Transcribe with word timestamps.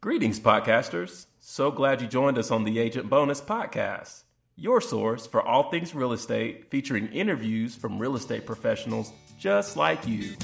Greetings, 0.00 0.38
podcasters. 0.38 1.26
So 1.40 1.72
glad 1.72 2.00
you 2.00 2.06
joined 2.06 2.38
us 2.38 2.52
on 2.52 2.62
the 2.62 2.78
Agent 2.78 3.10
Bonus 3.10 3.40
podcast, 3.40 4.22
your 4.54 4.80
source 4.80 5.26
for 5.26 5.42
all 5.42 5.72
things 5.72 5.92
real 5.92 6.12
estate, 6.12 6.70
featuring 6.70 7.08
interviews 7.08 7.74
from 7.74 7.98
real 7.98 8.14
estate 8.14 8.46
professionals 8.46 9.12
just 9.40 9.76
like 9.76 10.06
you. 10.06 10.36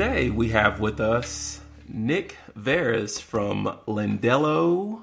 Today 0.00 0.30
we 0.30 0.48
have 0.48 0.80
with 0.80 0.98
us 0.98 1.60
Nick 1.86 2.38
Veres 2.56 3.20
from 3.20 3.66
Lendello. 3.86 5.02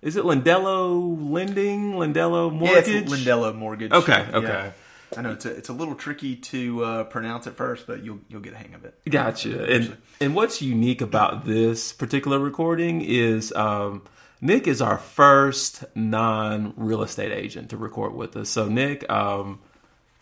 Is 0.00 0.16
it 0.16 0.24
Lendello 0.24 1.30
Lending? 1.30 1.92
Lendello 1.92 2.50
Mortgage? 2.50 2.88
Yeah, 2.88 3.00
it's 3.00 3.12
Lendello 3.12 3.54
Mortgage. 3.54 3.92
Okay, 3.92 4.26
Yeah. 4.30 4.36
okay. 4.38 4.72
I 5.14 5.20
know 5.20 5.32
it's 5.32 5.44
a, 5.44 5.50
it's 5.54 5.68
a 5.68 5.74
little 5.74 5.94
tricky 5.94 6.36
to 6.36 6.82
uh, 6.82 7.04
pronounce 7.04 7.46
at 7.48 7.54
first, 7.54 7.86
but 7.86 8.02
you'll 8.02 8.20
you'll 8.30 8.40
get 8.40 8.54
a 8.54 8.56
hang 8.56 8.72
of 8.72 8.82
it. 8.86 8.98
Gotcha. 9.10 9.62
And 9.70 9.98
and 10.22 10.34
what's 10.34 10.62
unique 10.62 11.02
about 11.02 11.44
this 11.44 11.92
particular 11.92 12.38
recording 12.38 13.02
is 13.02 13.52
um, 13.52 14.04
Nick 14.40 14.66
is 14.66 14.80
our 14.80 14.96
first 14.96 15.84
non 15.94 16.72
real 16.78 17.02
estate 17.02 17.30
agent 17.30 17.68
to 17.68 17.76
record 17.76 18.14
with 18.14 18.34
us. 18.38 18.48
So 18.48 18.70
Nick, 18.70 19.04
um, 19.12 19.60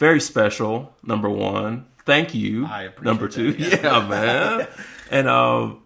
very 0.00 0.20
special. 0.20 0.92
Number 1.04 1.30
one, 1.30 1.86
thank 2.08 2.34
you. 2.34 2.66
I 2.66 2.82
appreciate 2.82 3.04
Number 3.04 3.28
two, 3.28 3.52
that, 3.52 3.82
yeah, 3.84 4.08
man. 4.08 4.66
and 5.10 5.28
um, 5.28 5.82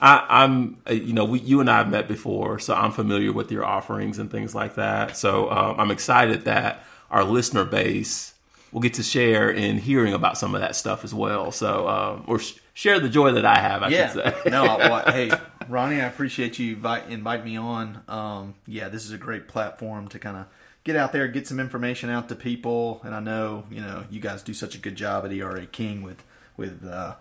I, 0.00 0.24
I'm, 0.44 0.80
uh, 0.88 0.94
you 0.94 1.12
know, 1.12 1.26
we, 1.26 1.40
you 1.40 1.60
and 1.60 1.68
I 1.70 1.76
have 1.78 1.90
met 1.90 2.08
before, 2.08 2.58
so 2.58 2.74
I'm 2.74 2.92
familiar 2.92 3.32
with 3.34 3.52
your 3.52 3.64
offerings 3.66 4.18
and 4.18 4.30
things 4.30 4.54
like 4.54 4.76
that. 4.76 5.16
So 5.16 5.50
um, 5.50 5.78
I'm 5.78 5.90
excited 5.90 6.44
that 6.46 6.82
our 7.10 7.24
listener 7.24 7.64
base 7.66 8.32
will 8.72 8.80
get 8.80 8.94
to 8.94 9.02
share 9.02 9.50
in 9.50 9.76
hearing 9.78 10.14
about 10.14 10.38
some 10.38 10.54
of 10.54 10.60
that 10.62 10.76
stuff 10.76 11.04
as 11.04 11.12
well. 11.12 11.50
So, 11.52 11.88
um, 11.88 12.24
or 12.28 12.38
sh- 12.38 12.54
share 12.72 13.00
the 13.00 13.08
joy 13.08 13.32
that 13.32 13.44
I 13.44 13.58
have, 13.58 13.82
I 13.82 13.88
Yeah. 13.88 14.12
should 14.12 14.24
say. 14.24 14.50
no, 14.50 14.62
well, 14.78 15.02
hey, 15.12 15.30
Ronnie, 15.70 16.00
I 16.00 16.06
appreciate 16.06 16.58
you 16.58 16.74
invite 16.74 17.08
invite 17.08 17.44
me 17.44 17.56
on. 17.56 18.02
Um, 18.08 18.54
yeah, 18.66 18.88
this 18.88 19.04
is 19.04 19.12
a 19.12 19.18
great 19.18 19.48
platform 19.48 20.08
to 20.08 20.18
kind 20.18 20.36
of 20.36 20.46
get 20.84 20.96
out 20.96 21.12
there, 21.12 21.28
get 21.28 21.46
some 21.46 21.60
information 21.60 22.10
out 22.10 22.28
to 22.28 22.34
people, 22.34 23.00
and 23.04 23.14
I 23.14 23.20
know 23.20 23.64
you 23.70 23.80
know 23.80 24.04
you 24.10 24.20
guys 24.20 24.42
do 24.42 24.52
such 24.54 24.74
a 24.74 24.78
good 24.78 24.96
job 24.96 25.24
at 25.24 25.32
ERA 25.32 25.66
King 25.66 26.02
with 26.02 26.22
with 26.56 26.84
uh, 26.86 27.14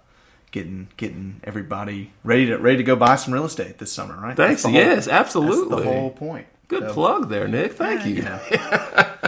getting 0.52 0.88
getting 0.98 1.42
everybody 1.44 2.12
ready 2.24 2.48
to 2.48 2.58
ready 2.58 2.78
to 2.78 2.84
go 2.84 2.96
buy 2.96 3.16
some 3.16 3.34
real 3.34 3.46
estate 3.46 3.78
this 3.78 3.92
summer, 3.92 4.18
right? 4.20 4.36
Thanks. 4.36 4.64
Whole- 4.64 4.72
Yes, 4.74 5.08
absolutely. 5.08 5.70
That's 5.78 5.84
the 5.84 5.94
whole 6.00 6.12
point. 6.12 6.48
Good 6.68 6.84
So, 6.84 6.94
plug 6.94 7.30
there, 7.30 7.48
Nick. 7.48 7.74
Thank 7.74 8.06
you. 8.06 8.16
you 8.16 8.22
know. 8.24 8.40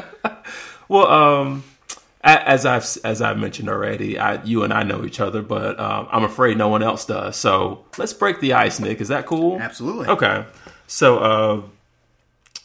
Well, 0.88 1.08
um, 1.08 1.64
as 2.24 2.66
I've 2.66 2.86
as 3.04 3.22
I've 3.22 3.38
mentioned 3.38 3.70
already, 3.70 4.18
I, 4.18 4.44
you 4.44 4.64
and 4.64 4.72
I 4.72 4.84
know 4.84 5.04
each 5.06 5.20
other, 5.20 5.42
but 5.42 5.80
um, 5.80 6.08
I'm 6.12 6.24
afraid 6.24 6.58
no 6.58 6.68
one 6.68 6.84
else 6.84 7.06
does. 7.06 7.36
So 7.36 7.86
let's 7.98 8.14
break 8.14 8.40
the 8.40 8.54
ice, 8.54 8.80
Nick. 8.80 9.02
Is 9.02 9.08
that 9.08 9.26
cool? 9.26 9.60
Absolutely. 9.60 10.08
Okay. 10.08 10.46
So 10.88 11.18
uh, 11.20 11.62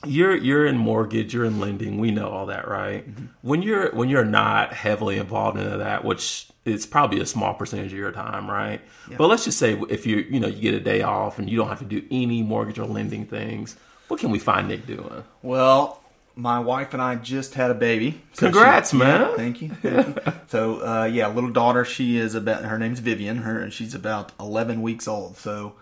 you're 0.04 0.36
you're 0.36 0.66
in 0.66 0.76
mortgage, 0.76 1.32
you're 1.32 1.44
in 1.44 1.58
lending. 1.58 1.98
We 1.98 2.10
know 2.10 2.28
all 2.28 2.46
that, 2.46 2.68
right? 2.68 3.08
Mm-hmm. 3.08 3.26
When 3.42 3.62
you're 3.62 3.90
when 3.92 4.08
you're 4.08 4.24
not 4.24 4.72
heavily 4.74 5.16
involved 5.16 5.58
into 5.58 5.78
that, 5.78 6.04
which 6.04 6.48
it's 6.64 6.84
probably 6.84 7.20
a 7.20 7.26
small 7.26 7.54
percentage 7.54 7.92
of 7.92 7.98
your 7.98 8.12
time, 8.12 8.50
right? 8.50 8.80
But 9.16 9.28
let's 9.28 9.44
just 9.44 9.58
say 9.58 9.80
if 9.88 10.04
you 10.04 10.18
you 10.28 10.40
know 10.40 10.48
you 10.48 10.60
get 10.60 10.74
a 10.74 10.80
day 10.80 11.02
off 11.02 11.38
and 11.38 11.48
you 11.48 11.56
don't 11.56 11.68
have 11.68 11.78
to 11.78 11.84
do 11.84 12.02
any 12.10 12.42
mortgage 12.42 12.78
or 12.78 12.86
lending 12.86 13.24
things, 13.24 13.76
what 14.08 14.20
can 14.20 14.30
we 14.30 14.38
find 14.38 14.68
Nick 14.68 14.86
doing? 14.86 15.24
Well, 15.42 16.02
my 16.38 16.60
wife 16.60 16.92
and 16.92 17.02
I 17.02 17.14
just 17.16 17.54
had 17.54 17.70
a 17.70 17.74
baby. 17.74 18.20
So 18.34 18.46
Congrats, 18.50 18.90
she- 18.90 18.98
man. 18.98 19.20
yeah, 19.22 19.36
thank 19.36 19.62
you. 19.62 19.68
Thank 19.70 20.26
you. 20.26 20.32
So, 20.48 20.86
uh, 20.86 21.04
yeah, 21.04 21.26
little 21.26 21.50
daughter. 21.50 21.84
She 21.84 22.18
is 22.18 22.34
about. 22.36 22.64
Her 22.64 22.78
name's 22.78 23.00
Vivian. 23.00 23.38
Her 23.38 23.68
she's 23.70 23.94
about 23.94 24.30
eleven 24.38 24.80
weeks 24.80 25.08
old. 25.08 25.36
So, 25.38 25.74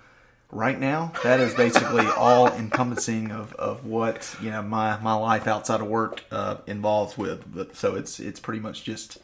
right 0.51 0.79
now, 0.81 1.13
that 1.23 1.39
is 1.39 1.55
basically 1.55 2.07
all 2.17 2.49
encompassing 2.49 3.31
of, 3.31 3.53
of 3.55 3.85
what 3.85 4.35
you 4.41 4.51
know 4.51 4.63
my, 4.63 4.97
my 5.01 5.13
life 5.15 5.47
outside 5.47 5.81
of 5.83 5.87
work 5.89 6.25
uh, 6.31 6.57
involves 6.67 7.19
with. 7.19 7.45
But 7.55 7.77
so 7.77 7.95
it's 7.95 8.19
it's 8.21 8.41
pretty 8.41 8.61
much 8.61 8.85
just 8.85 9.19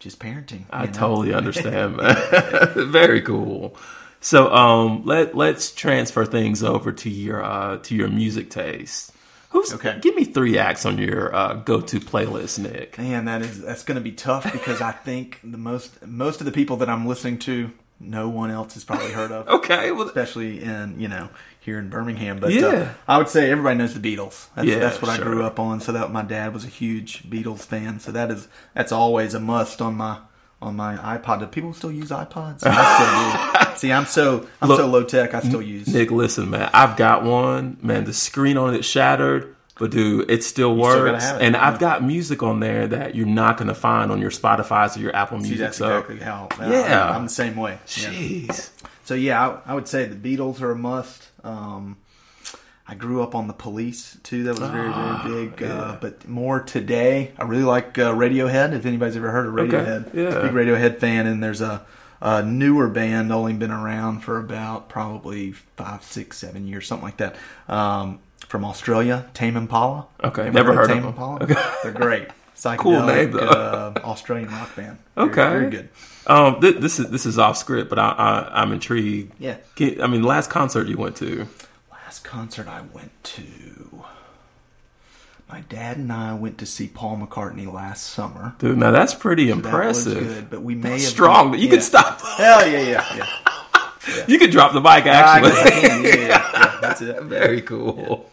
just 0.00 0.18
parenting. 0.18 0.64
I 0.70 0.84
know? 0.86 0.92
totally 0.92 1.32
understand, 1.40 1.96
man. 1.96 2.90
Very 2.92 3.22
cool. 3.22 3.74
So 4.20 4.52
um 4.52 5.04
let 5.06 5.34
let's 5.34 5.72
transfer 5.72 6.24
things 6.26 6.62
over 6.62 6.92
to 6.92 7.08
your 7.10 7.42
uh 7.42 7.78
to 7.78 7.94
your 7.94 8.08
music 8.08 8.50
taste. 8.50 9.12
Who's 9.54 9.72
Okay. 9.72 9.98
give 10.02 10.14
me 10.16 10.24
three 10.24 10.58
acts 10.58 10.84
on 10.84 10.98
your 10.98 11.34
uh 11.34 11.54
go 11.54 11.80
to 11.80 12.00
playlist, 12.00 12.58
Nick. 12.58 12.98
Man, 12.98 13.24
that 13.24 13.40
is 13.40 13.62
that's 13.62 13.84
going 13.84 13.94
to 13.96 14.02
be 14.02 14.12
tough 14.12 14.52
because 14.52 14.80
I 14.82 14.90
think 14.92 15.40
the 15.42 15.56
most 15.58 16.04
most 16.06 16.40
of 16.40 16.44
the 16.44 16.52
people 16.52 16.76
that 16.78 16.88
I'm 16.90 17.06
listening 17.06 17.38
to, 17.40 17.70
no 18.00 18.28
one 18.28 18.50
else 18.50 18.74
has 18.74 18.84
probably 18.84 19.12
heard 19.12 19.30
of. 19.32 19.48
Okay, 19.58 19.92
well 19.92 20.06
especially 20.06 20.60
in 20.60 21.00
you 21.00 21.06
know 21.08 21.28
here 21.60 21.78
in 21.78 21.88
Birmingham. 21.88 22.40
But 22.40 22.52
Yeah. 22.52 22.66
uh, 22.66 22.88
I 23.08 23.16
would 23.18 23.28
say 23.28 23.50
everybody 23.50 23.78
knows 23.78 23.94
the 23.98 24.00
Beatles. 24.16 24.48
That's, 24.56 24.66
Yeah, 24.68 24.80
that's 24.80 25.00
what 25.00 25.10
I 25.10 25.18
grew 25.22 25.42
up 25.44 25.58
on. 25.60 25.80
So 25.80 25.92
that 25.92 26.10
my 26.12 26.22
dad 26.22 26.52
was 26.52 26.64
a 26.64 26.68
huge 26.68 27.22
Beatles 27.30 27.60
fan. 27.60 28.00
So 28.00 28.10
that 28.12 28.30
is 28.32 28.48
that's 28.74 28.90
always 28.92 29.32
a 29.34 29.40
must 29.40 29.80
on 29.80 29.94
my 29.94 30.18
on 30.60 30.74
my 30.76 30.96
iPod. 30.96 31.38
Do 31.40 31.46
people 31.46 31.72
still 31.74 31.92
use 31.92 32.10
iPods? 32.10 32.60
I 32.64 32.94
still 32.96 33.52
do. 33.52 33.60
See, 33.78 33.92
I'm 33.92 34.06
so 34.06 34.46
I'm 34.62 34.68
Look, 34.68 34.78
so 34.78 34.86
low 34.86 35.02
tech. 35.04 35.34
I 35.34 35.40
still 35.40 35.62
use. 35.62 35.88
Nick, 35.88 36.10
listen, 36.10 36.50
man. 36.50 36.70
I've 36.72 36.96
got 36.96 37.24
one. 37.24 37.76
Man, 37.82 38.04
the 38.04 38.12
screen 38.12 38.56
on 38.56 38.74
it 38.74 38.84
shattered, 38.84 39.54
but 39.78 39.90
dude, 39.90 40.30
it 40.30 40.42
still 40.44 40.76
works. 40.76 41.24
gotta 41.24 41.36
it, 41.36 41.46
and 41.46 41.54
yeah. 41.54 41.66
I've 41.68 41.78
got 41.78 42.02
music 42.02 42.42
on 42.42 42.60
there 42.60 42.86
that 42.88 43.14
you're 43.14 43.26
not 43.26 43.56
gonna 43.58 43.74
find 43.74 44.10
on 44.12 44.20
your 44.20 44.30
Spotify's 44.30 44.96
or 44.96 45.00
your 45.00 45.14
Apple 45.16 45.38
See, 45.40 45.48
Music. 45.48 45.58
that's 45.58 45.78
so 45.78 45.98
exactly 45.98 46.18
how. 46.20 46.48
uh, 46.60 46.68
Yeah. 46.70 47.10
I'm 47.10 47.24
the 47.24 47.30
same 47.30 47.56
way. 47.56 47.78
Yeah. 47.86 48.10
jeez. 48.10 48.70
So 49.04 49.14
yeah, 49.14 49.58
I, 49.66 49.72
I 49.72 49.74
would 49.74 49.86
say 49.88 50.06
the 50.06 50.16
Beatles 50.36 50.60
are 50.62 50.70
a 50.70 50.76
must. 50.76 51.28
Um, 51.42 51.98
I 52.86 52.94
grew 52.94 53.22
up 53.22 53.34
on 53.34 53.46
the 53.48 53.54
Police 53.54 54.18
too. 54.22 54.44
That 54.44 54.58
was 54.58 54.70
very 54.70 54.92
very 54.92 55.46
big. 55.48 55.62
Uh, 55.62 55.96
but 56.00 56.28
more 56.28 56.60
today, 56.60 57.32
I 57.38 57.44
really 57.44 57.62
like 57.64 57.98
uh, 57.98 58.12
Radiohead. 58.14 58.72
If 58.74 58.84
anybody's 58.86 59.16
ever 59.16 59.30
heard 59.30 59.46
of 59.46 59.54
Okay, 59.58 59.76
Radiohead, 59.76 60.14
yeah. 60.14 60.40
big 60.42 60.52
Radiohead 60.52 60.98
fan. 61.00 61.26
And 61.26 61.42
there's 61.42 61.62
a, 61.62 61.84
a 62.20 62.42
newer 62.42 62.88
band 62.88 63.32
only 63.32 63.52
been 63.52 63.70
around 63.70 64.20
for 64.20 64.38
about 64.38 64.88
probably 64.88 65.52
five, 65.52 66.02
six, 66.02 66.38
seven 66.38 66.66
years, 66.66 66.86
something 66.86 67.04
like 67.04 67.16
that. 67.18 67.36
Um, 67.68 68.20
from 68.48 68.64
Australia, 68.64 69.28
Tame 69.34 69.56
Impala. 69.56 70.06
Okay, 70.22 70.42
Ever 70.42 70.52
never 70.52 70.74
heard 70.74 70.84
of 70.84 70.88
Tame 70.90 71.02
them. 71.02 71.10
Impala? 71.12 71.38
Okay. 71.42 71.54
They're 71.82 71.92
great. 71.92 72.28
Psychedelic, 72.56 72.78
Cool 72.78 73.02
name, 73.06 73.30
though. 73.32 73.38
uh, 73.40 73.94
Australian 74.04 74.48
rock 74.50 74.76
band. 74.76 74.98
Very, 75.16 75.28
Okay. 75.28 75.48
very 75.50 75.70
good. 75.70 75.88
Um, 76.26 76.60
th- 76.60 76.76
this 76.76 76.98
is 77.00 77.10
this 77.10 77.26
is 77.26 77.36
off 77.38 77.56
script, 77.56 77.90
but 77.90 77.98
I, 77.98 78.10
I 78.10 78.62
I'm 78.62 78.70
intrigued. 78.72 79.32
Yeah. 79.40 79.56
Can, 79.74 80.00
I 80.00 80.06
mean, 80.06 80.22
last 80.22 80.50
concert 80.50 80.86
you 80.86 80.96
went 80.96 81.16
to. 81.16 81.48
Last 81.90 82.22
concert 82.24 82.68
I 82.68 82.82
went 82.92 83.10
to. 83.24 84.04
My 85.48 85.60
dad 85.60 85.98
and 85.98 86.10
I 86.12 86.34
went 86.34 86.58
to 86.58 86.66
see 86.66 86.88
Paul 86.88 87.18
McCartney 87.18 87.70
last 87.70 88.06
summer. 88.06 88.54
Dude, 88.58 88.78
now 88.78 88.90
that's 88.90 89.14
pretty 89.14 89.50
impressive. 89.50 90.14
That 90.14 90.22
was 90.24 90.34
good, 90.34 90.50
but 90.50 90.62
we 90.62 90.74
may 90.74 90.90
That's 90.90 91.04
have 91.04 91.12
strong. 91.12 91.50
But 91.50 91.60
you 91.60 91.66
yeah. 91.66 91.72
can 91.72 91.80
stop. 91.82 92.20
Hell 92.20 92.66
yeah, 92.68 92.80
yeah, 92.80 93.16
yeah. 93.16 93.26
You 94.28 94.38
can 94.38 94.50
drop 94.50 94.74
the 94.74 94.82
mic. 94.82 95.06
Actually, 95.06 95.50
guess 95.50 95.66
I 95.66 95.70
can, 95.70 96.04
yeah, 96.04 96.10
yeah, 96.10 96.26
yeah. 96.26 96.78
That's 96.82 97.00
it. 97.00 97.22
very 97.22 97.62
cool. 97.62 98.30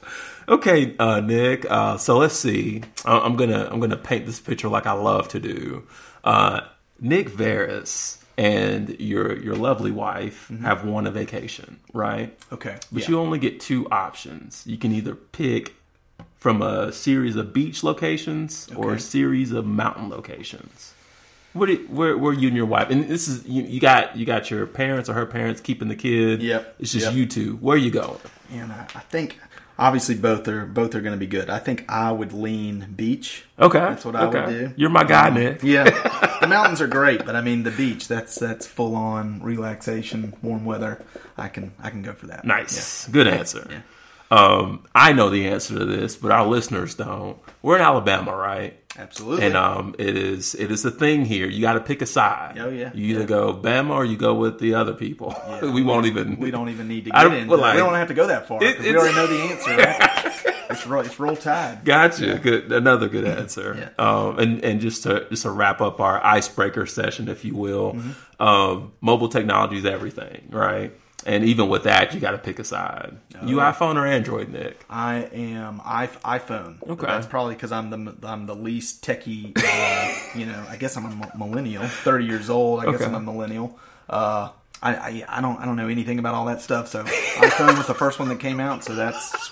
Okay, 0.50 0.96
uh, 1.00 1.22
Nick. 1.22 1.66
Uh, 1.70 1.98
so 1.98 2.18
let's 2.18 2.36
see. 2.36 2.84
I- 3.06 3.20
I'm 3.20 3.38
gonna 3.38 3.70
I'm 3.72 3.80
gonna 3.80 3.96
paint 3.96 4.26
this 4.26 4.40
picture 4.40 4.68
like 4.68 4.86
I 4.86 4.92
love 4.92 5.30
to 5.30 5.40
do. 5.40 5.88
Uh, 6.26 6.62
Nick 7.00 7.30
Veres 7.30 8.18
and 8.38 9.00
your 9.00 9.38
your 9.38 9.56
lovely 9.56 9.92
wife 9.92 10.52
have 10.62 10.84
won 10.86 11.08
a 11.08 11.12
vacation, 11.12 11.80
right? 11.94 12.38
Okay. 12.52 12.76
But 12.92 13.04
yeah. 13.04 13.10
you 13.10 13.20
only 13.20 13.40
get 13.40 13.60
two 13.62 13.88
options. 13.90 14.66
You 14.68 14.78
can 14.78 14.92
either 14.92 15.16
pick 15.16 15.76
from 16.38 16.62
a 16.62 16.92
series 16.92 17.36
of 17.36 17.54
beach 17.54 17.84
locations 17.84 18.70
or 18.76 18.94
a 18.94 19.00
series 19.00 19.52
of 19.52 19.66
mountain 19.66 20.10
locations. 20.10 20.94
What 21.54 21.66
do, 21.66 21.76
where 21.90 22.18
where 22.18 22.32
you 22.34 22.48
and 22.48 22.56
your 22.56 22.66
wife? 22.66 22.90
And 22.90 23.06
this 23.10 23.28
is 23.28 23.46
you, 23.46 23.64
you 23.64 23.80
got 23.82 24.16
you 24.16 24.26
got 24.26 24.50
your 24.50 24.66
parents 24.66 25.10
or 25.10 25.14
her 25.14 25.26
parents 25.26 25.60
keeping 25.60 25.90
the 25.90 25.96
kid. 25.98 26.42
Yep, 26.42 26.76
It's 26.80 26.94
just 26.94 27.08
yep. 27.08 27.16
you 27.16 27.26
two. 27.26 27.58
Where 27.58 27.76
are 27.76 27.80
you 27.80 27.92
going? 27.92 28.20
and 28.52 28.72
I, 28.72 28.88
I 28.96 29.00
think 29.00 29.38
obviously 29.78 30.16
both 30.16 30.48
are 30.48 30.66
both 30.66 30.96
are 30.96 31.02
going 31.02 31.14
to 31.14 31.20
be 31.20 31.28
good. 31.28 31.50
I 31.50 31.60
think 31.60 31.86
I 31.90 32.12
would 32.12 32.32
lean 32.34 32.94
beach. 32.96 33.44
Okay, 33.60 33.80
That's 33.80 34.06
what 34.06 34.16
I 34.16 34.26
would 34.26 34.50
do. 34.50 34.74
You're 34.78 34.90
my 34.90 35.04
guy, 35.04 35.28
um, 35.28 35.34
Nick. 35.34 35.64
Yeah, 35.64 35.84
the 36.42 36.48
mountains 36.48 36.80
are 36.82 36.88
great, 36.88 37.26
but 37.26 37.36
I 37.36 37.42
mean 37.42 37.64
the 37.64 37.72
beach. 37.72 38.08
That's 38.08 38.36
that's 38.36 38.66
full 38.66 38.96
on 38.96 39.42
relaxation, 39.42 40.34
warm 40.42 40.64
weather. 40.66 41.04
I 41.38 41.48
can 41.50 41.74
I 41.82 41.90
can 41.90 42.02
go 42.02 42.14
for 42.14 42.28
that. 42.28 42.46
Nice, 42.46 43.08
good 43.10 43.28
answer. 43.28 43.68
Yeah. 43.70 43.82
Um, 44.32 44.86
I 44.96 45.14
know 45.14 45.30
the 45.30 45.48
answer 45.48 45.78
to 45.78 45.86
this, 45.86 46.16
but 46.16 46.32
our 46.32 46.46
listeners 46.48 46.96
don't. 46.96 47.38
We're 47.62 47.76
in 47.76 47.82
Alabama, 47.82 48.36
right? 48.36 48.78
Absolutely. 48.98 49.46
And 49.46 49.56
um, 49.56 49.96
it 50.00 50.18
is 50.18 50.54
it 50.56 50.70
is 50.72 50.84
a 50.84 50.92
thing 50.92 51.24
here. 51.26 51.48
You 51.48 51.62
got 51.62 51.74
to 51.74 51.80
pick 51.80 52.02
a 52.02 52.06
side. 52.06 52.58
Oh, 52.60 52.70
yeah. 52.70 52.92
You 52.94 53.06
either 53.12 53.22
Yeah. 53.22 53.26
go 53.26 53.54
Bama 53.54 53.92
or 53.92 54.04
you 54.06 54.18
go 54.18 54.34
with 54.36 54.60
the 54.60 54.74
other 54.74 54.94
people. 54.94 55.34
we 55.62 55.82
won't 55.82 56.08
even. 56.08 56.38
we 56.40 56.52
don't 56.52 56.70
even 56.70 56.88
need 56.90 57.06
to 57.06 57.12
get 57.12 57.26
into 57.34 57.50
well, 57.52 57.60
like- 57.60 57.76
We 57.76 57.80
don't 57.80 57.94
have 57.94 58.10
to 58.10 58.14
go 58.14 58.28
that 58.28 58.48
far. 58.48 58.62
It- 58.64 58.80
we 58.80 58.96
already 58.96 59.16
know 59.16 59.28
the 59.28 59.42
answer. 59.44 59.76
Right? 59.78 60.56
it's, 60.72 60.86
roll, 60.88 61.02
it's 61.06 61.20
roll 61.22 61.36
tide. 61.38 61.86
Gotcha. 61.86 62.38
Good. 62.40 62.72
Another 62.72 63.08
good 63.08 63.24
answer. 63.26 63.92
Yeah. 63.98 64.06
Um, 64.06 64.40
and 64.40 64.64
and 64.66 64.82
just 64.82 65.04
to 65.04 65.26
just 65.30 65.44
to 65.44 65.52
wrap 65.52 65.80
up 65.80 66.02
our 66.02 66.22
icebreaker 66.26 66.86
session, 66.86 67.28
if 67.30 67.46
you 67.46 67.56
will, 67.56 67.94
Mm-hmm. 67.94 68.44
um, 68.44 68.92
mobile 69.00 69.30
technology 69.30 69.78
is 69.78 69.86
everything, 69.86 70.48
right? 70.50 70.94
And 71.26 71.44
even 71.46 71.70
with 71.70 71.84
that, 71.84 72.14
you 72.14 72.20
got 72.20 72.32
to 72.32 72.38
pick 72.38 72.60
a 72.60 72.64
side. 72.64 73.16
you 73.44 73.58
iPhone 73.58 73.96
or 73.96 74.06
Android, 74.06 74.50
Nick? 74.50 74.84
I 74.90 75.30
am 75.34 75.82
I, 75.84 76.08
iPhone. 76.08 76.82
Okay. 76.88 77.06
that's 77.06 77.28
probably 77.28 77.56
because 77.56 77.72
I'm 77.72 77.90
the 77.90 78.16
I'm 78.28 78.46
the 78.46 78.56
least 78.56 79.04
techie. 79.04 79.52
Uh, 79.56 80.38
you 80.38 80.46
know, 80.46 80.66
I 80.70 80.78
guess 80.78 80.98
I'm 80.98 81.06
a 81.06 81.32
millennial. 81.38 81.84
Thirty 81.88 82.26
years 82.26 82.50
old. 82.50 82.84
I 82.84 82.92
guess 82.92 83.02
I'm 83.02 83.16
a 83.16 83.20
millennial. 83.20 83.80
Uh, 84.10 84.50
I, 84.84 84.96
I 84.96 85.26
I 85.38 85.42
don't 85.42 85.60
I 85.60 85.66
don't 85.66 85.76
know 85.76 85.88
anything 85.88 86.18
about 86.18 86.34
all 86.34 86.46
that 86.46 86.62
stuff. 86.62 86.88
So 86.88 87.04
iPhone 87.04 87.78
was 87.78 87.88
the 87.88 87.94
first 87.94 88.20
one 88.20 88.30
that 88.30 88.40
came 88.40 88.60
out. 88.60 88.84
So 88.84 88.96
that's 88.96 89.50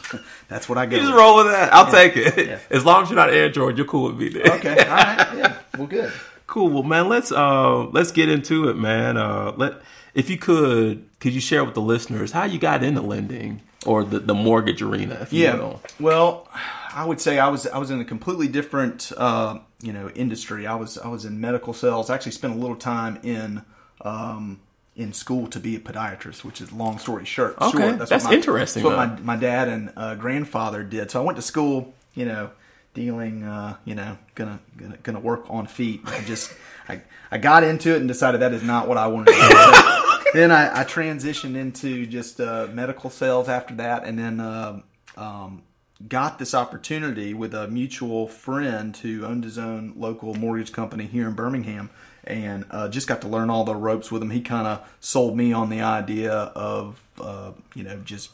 that's 0.48 0.68
what 0.68 0.78
I. 0.78 0.86
You 0.86 1.00
just 1.00 1.14
roll 1.14 1.38
with 1.38 1.48
that. 1.48 1.72
I'll 1.72 1.92
take 1.92 2.18
it. 2.18 2.48
Yeah. 2.48 2.60
As 2.72 2.84
long 2.84 3.04
as 3.04 3.10
you're 3.10 3.16
not 3.16 3.32
Android, 3.32 3.78
you're 3.78 3.86
cool 3.86 4.12
with 4.12 4.18
me. 4.18 4.30
Nick. 4.30 4.48
Okay. 4.48 4.80
All 4.80 4.96
right. 4.96 5.28
Yeah. 5.38 5.58
Well, 5.78 5.88
good. 5.88 6.12
Cool. 6.50 6.70
Well, 6.72 6.82
man, 6.82 7.08
let's 7.10 7.32
uh 7.32 7.86
let's 7.90 8.12
get 8.12 8.28
into 8.28 8.70
it, 8.70 8.74
man. 8.76 9.18
Uh, 9.18 9.54
let 9.56 9.74
if 10.16 10.32
you 10.32 10.38
could, 10.40 11.08
could 11.20 11.32
you 11.32 11.40
share 11.40 11.64
with 11.64 11.76
the 11.76 11.82
listeners 11.82 12.32
how 12.32 12.46
you 12.46 12.58
got 12.58 12.84
into 12.84 13.02
lending 13.02 13.62
or 13.86 14.04
the, 14.04 14.18
the 14.18 14.34
mortgage 14.34 14.82
arena, 14.82 15.20
if 15.22 15.32
you 15.32 15.44
Yeah. 15.44 15.58
will? 15.58 15.82
Well, 16.00 16.48
I 16.92 17.06
would 17.06 17.22
say 17.22 17.38
I 17.38 17.50
was 17.50 17.68
I 17.68 17.78
was 17.78 17.92
in 17.92 18.02
a 18.02 18.04
completely 18.04 18.48
different 18.48 19.12
uh, 19.16 19.60
you 19.80 19.94
know 19.94 20.10
industry. 20.16 20.66
I 20.66 20.74
was 20.74 20.98
I 20.98 21.08
was 21.08 21.24
in 21.24 21.40
medical 21.40 21.72
sales. 21.72 22.10
I 22.10 22.16
actually 22.16 22.32
spent 22.32 22.56
a 22.56 22.58
little 22.58 22.76
time 22.76 23.20
in 23.22 23.62
um, 24.02 24.60
in 24.96 25.14
school 25.14 25.46
to 25.50 25.60
be 25.60 25.76
a 25.76 25.80
podiatrist, 25.80 26.44
which 26.44 26.62
is 26.62 26.72
long 26.72 26.98
story 26.98 27.26
short. 27.26 27.62
Okay, 27.62 27.92
what 27.92 28.10
that's 28.10 28.26
interesting, 28.26 28.82
That's 28.82 28.98
what 28.98 29.20
my 29.22 29.36
my 29.36 29.36
dad 29.40 29.68
and 29.68 29.94
uh, 29.96 30.16
grandfather 30.16 30.84
did. 30.84 31.12
So 31.12 31.22
I 31.22 31.24
went 31.24 31.36
to 31.36 31.44
school, 31.44 31.94
you 32.16 32.26
know, 32.26 32.50
dealing, 32.94 33.44
uh, 33.44 33.78
you 33.86 33.96
know, 33.96 34.18
gonna 34.36 34.60
gonna 34.78 34.98
gonna 35.04 35.20
work 35.20 35.46
on 35.50 35.68
feet. 35.68 36.02
I 36.06 36.22
just 36.22 36.54
I 36.88 37.02
I 37.32 37.38
got 37.38 37.64
into 37.64 37.94
it 37.94 37.98
and 37.98 38.08
decided 38.08 38.42
that 38.42 38.54
is 38.54 38.64
not 38.64 38.88
what 38.88 38.98
I 38.98 39.08
wanted 39.08 39.34
to 39.34 39.40
do. 39.40 39.50
So 39.50 40.20
then 40.34 40.52
I, 40.52 40.82
I 40.82 40.84
transitioned 40.84 41.56
into 41.56 42.06
just 42.06 42.40
uh, 42.40 42.68
medical 42.72 43.10
sales 43.10 43.50
after 43.50 43.76
that, 43.76 44.06
and 44.06 44.18
then. 44.18 44.40
Uh, 44.40 44.82
um, 45.18 45.64
got 46.08 46.40
this 46.40 46.54
opportunity 46.54 47.34
with 47.34 47.54
a 47.54 47.68
mutual 47.68 48.26
friend 48.26 48.96
who 48.96 49.26
owned 49.26 49.44
his 49.44 49.58
own 49.58 49.94
local 49.98 50.34
mortgage 50.34 50.72
company 50.72 51.06
here 51.06 51.28
in 51.28 51.34
Birmingham 51.34 51.90
and 52.24 52.66
uh, 52.72 52.88
just 52.88 53.08
got 53.08 53.22
to 53.22 53.28
learn 53.28 53.50
all 53.50 53.66
the 53.66 53.76
ropes 53.76 54.12
with 54.12 54.22
him. 54.22 54.30
He 54.30 54.42
kind 54.42 54.66
of 54.66 54.90
sold 55.00 55.36
me 55.36 55.52
on 55.52 55.70
the 55.70 55.82
idea 55.82 56.32
of, 56.32 57.02
uh, 57.20 57.52
you 57.76 57.84
know, 57.84 57.98
just, 58.06 58.30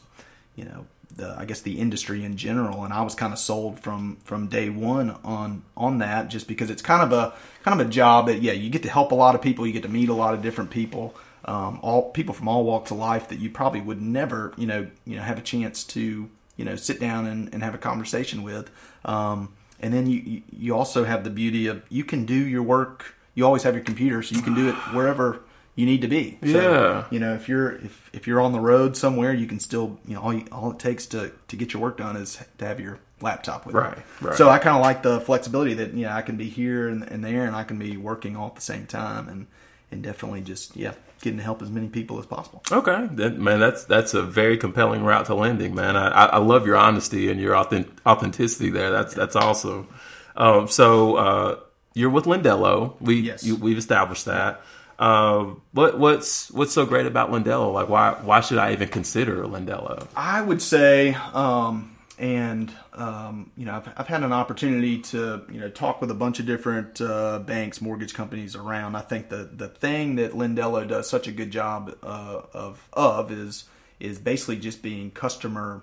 you 0.54 0.64
know, 0.64 0.86
the, 1.16 1.34
I 1.38 1.44
guess 1.44 1.60
the 1.60 1.78
industry 1.78 2.24
in 2.24 2.36
general, 2.36 2.84
and 2.84 2.92
I 2.92 3.02
was 3.02 3.14
kind 3.14 3.32
of 3.32 3.38
sold 3.38 3.80
from 3.80 4.16
from 4.24 4.48
day 4.48 4.68
one 4.68 5.16
on 5.24 5.62
on 5.76 5.98
that, 5.98 6.28
just 6.28 6.46
because 6.48 6.70
it's 6.70 6.82
kind 6.82 7.02
of 7.02 7.12
a 7.12 7.34
kind 7.64 7.80
of 7.80 7.86
a 7.86 7.90
job 7.90 8.26
that 8.26 8.42
yeah, 8.42 8.52
you 8.52 8.70
get 8.70 8.82
to 8.84 8.90
help 8.90 9.12
a 9.12 9.14
lot 9.14 9.34
of 9.34 9.42
people, 9.42 9.66
you 9.66 9.72
get 9.72 9.82
to 9.82 9.88
meet 9.88 10.08
a 10.08 10.14
lot 10.14 10.34
of 10.34 10.42
different 10.42 10.70
people, 10.70 11.14
um, 11.44 11.78
all 11.82 12.10
people 12.10 12.34
from 12.34 12.48
all 12.48 12.64
walks 12.64 12.90
of 12.90 12.98
life 12.98 13.28
that 13.28 13.38
you 13.38 13.50
probably 13.50 13.80
would 13.80 14.00
never 14.02 14.52
you 14.56 14.66
know 14.66 14.86
you 15.04 15.16
know 15.16 15.22
have 15.22 15.38
a 15.38 15.42
chance 15.42 15.84
to 15.84 16.28
you 16.56 16.64
know 16.64 16.76
sit 16.76 17.00
down 17.00 17.26
and, 17.26 17.52
and 17.52 17.62
have 17.62 17.74
a 17.74 17.78
conversation 17.78 18.42
with. 18.42 18.70
Um, 19.04 19.52
and 19.80 19.92
then 19.92 20.06
you 20.06 20.20
you- 20.20 20.42
you 20.52 20.74
also 20.76 21.04
have 21.04 21.24
the 21.24 21.30
beauty 21.30 21.66
of 21.66 21.82
you 21.88 22.04
can 22.04 22.24
do 22.26 22.34
your 22.34 22.62
work 22.62 23.14
you 23.34 23.44
always 23.44 23.62
have 23.64 23.74
your 23.74 23.84
computer 23.84 24.22
so 24.22 24.34
you 24.34 24.40
can 24.40 24.54
do 24.54 24.66
it 24.68 24.74
wherever 24.94 25.40
you 25.76 25.86
need 25.86 26.00
to 26.02 26.08
be 26.08 26.38
So, 26.42 26.48
Yeah. 26.48 27.04
you 27.10 27.20
know 27.20 27.34
if 27.34 27.48
you're 27.48 27.72
if, 27.76 28.10
if 28.12 28.26
you're 28.26 28.40
on 28.40 28.52
the 28.52 28.60
road 28.60 28.96
somewhere 28.96 29.32
you 29.32 29.46
can 29.46 29.60
still 29.60 29.98
you 30.06 30.14
know 30.14 30.22
all, 30.22 30.32
you, 30.34 30.44
all 30.50 30.72
it 30.72 30.78
takes 30.78 31.06
to 31.06 31.30
to 31.48 31.56
get 31.56 31.72
your 31.72 31.82
work 31.82 31.98
done 31.98 32.16
is 32.16 32.38
to 32.58 32.64
have 32.66 32.80
your 32.80 32.98
laptop 33.20 33.64
with 33.66 33.74
you. 33.74 33.80
Right, 33.80 33.98
right. 34.20 34.36
so 34.36 34.48
i 34.50 34.58
kind 34.58 34.76
of 34.76 34.82
like 34.82 35.02
the 35.02 35.20
flexibility 35.20 35.74
that 35.74 35.94
yeah 35.94 36.14
i 36.16 36.22
can 36.22 36.36
be 36.36 36.48
here 36.48 36.88
and, 36.88 37.02
and 37.04 37.22
there 37.24 37.46
and 37.46 37.54
i 37.56 37.62
can 37.64 37.78
be 37.78 37.96
working 37.96 38.36
all 38.36 38.48
at 38.48 38.56
the 38.56 38.60
same 38.62 38.86
time 38.86 39.28
and 39.28 39.46
and 39.90 40.02
definitely 40.02 40.40
just 40.42 40.76
yeah 40.76 40.92
getting 41.22 41.38
to 41.38 41.42
help 41.44 41.62
as 41.62 41.70
many 41.70 41.88
people 41.88 42.18
as 42.18 42.26
possible 42.26 42.60
Okay, 42.70 43.08
that, 43.12 43.38
man, 43.38 43.58
that's 43.60 43.84
that's 43.84 44.12
a 44.14 44.22
very 44.22 44.58
compelling 44.58 45.02
route 45.02 45.24
to 45.26 45.34
landing, 45.34 45.74
man. 45.74 45.96
I, 45.96 46.08
I 46.08 46.24
I 46.26 46.38
love 46.38 46.66
your 46.66 46.76
honesty 46.76 47.30
and 47.30 47.40
your 47.40 47.56
authentic, 47.56 47.90
authenticity 48.06 48.68
there. 48.70 48.90
That's 48.90 49.14
that's 49.14 49.34
awesome. 49.34 49.88
Um, 50.36 50.68
so 50.68 51.16
uh, 51.16 51.58
you're 51.94 52.10
with 52.10 52.26
Lendello. 52.26 52.96
We 53.00 53.20
Yes. 53.20 53.44
you, 53.44 53.56
we've 53.56 53.78
established 53.78 54.26
that. 54.26 54.60
Um, 54.98 55.62
what 55.72 55.98
what's 55.98 56.50
what's 56.50 56.72
so 56.72 56.86
great 56.86 57.06
about 57.06 57.30
Lendello? 57.30 57.72
Like, 57.72 57.88
why 57.88 58.12
why 58.22 58.40
should 58.40 58.58
I 58.58 58.72
even 58.72 58.88
consider 58.88 59.44
Lendello? 59.44 60.06
I 60.16 60.40
would 60.40 60.62
say, 60.62 61.14
um, 61.34 61.96
and 62.18 62.72
um, 62.94 63.50
you 63.56 63.66
know, 63.66 63.74
I've, 63.74 63.88
I've 63.96 64.06
had 64.08 64.22
an 64.22 64.32
opportunity 64.32 64.98
to 64.98 65.44
you 65.50 65.60
know 65.60 65.68
talk 65.68 66.00
with 66.00 66.10
a 66.10 66.14
bunch 66.14 66.40
of 66.40 66.46
different 66.46 67.00
uh, 67.00 67.40
banks, 67.40 67.80
mortgage 67.80 68.14
companies 68.14 68.56
around. 68.56 68.96
I 68.96 69.02
think 69.02 69.28
the 69.28 69.48
the 69.52 69.68
thing 69.68 70.16
that 70.16 70.32
Lendello 70.32 70.88
does 70.88 71.08
such 71.08 71.28
a 71.28 71.32
good 71.32 71.50
job 71.50 71.94
uh, 72.02 72.42
of 72.54 72.88
of 72.92 73.30
is 73.30 73.64
is 74.00 74.18
basically 74.18 74.56
just 74.56 74.82
being 74.82 75.10
customer 75.10 75.82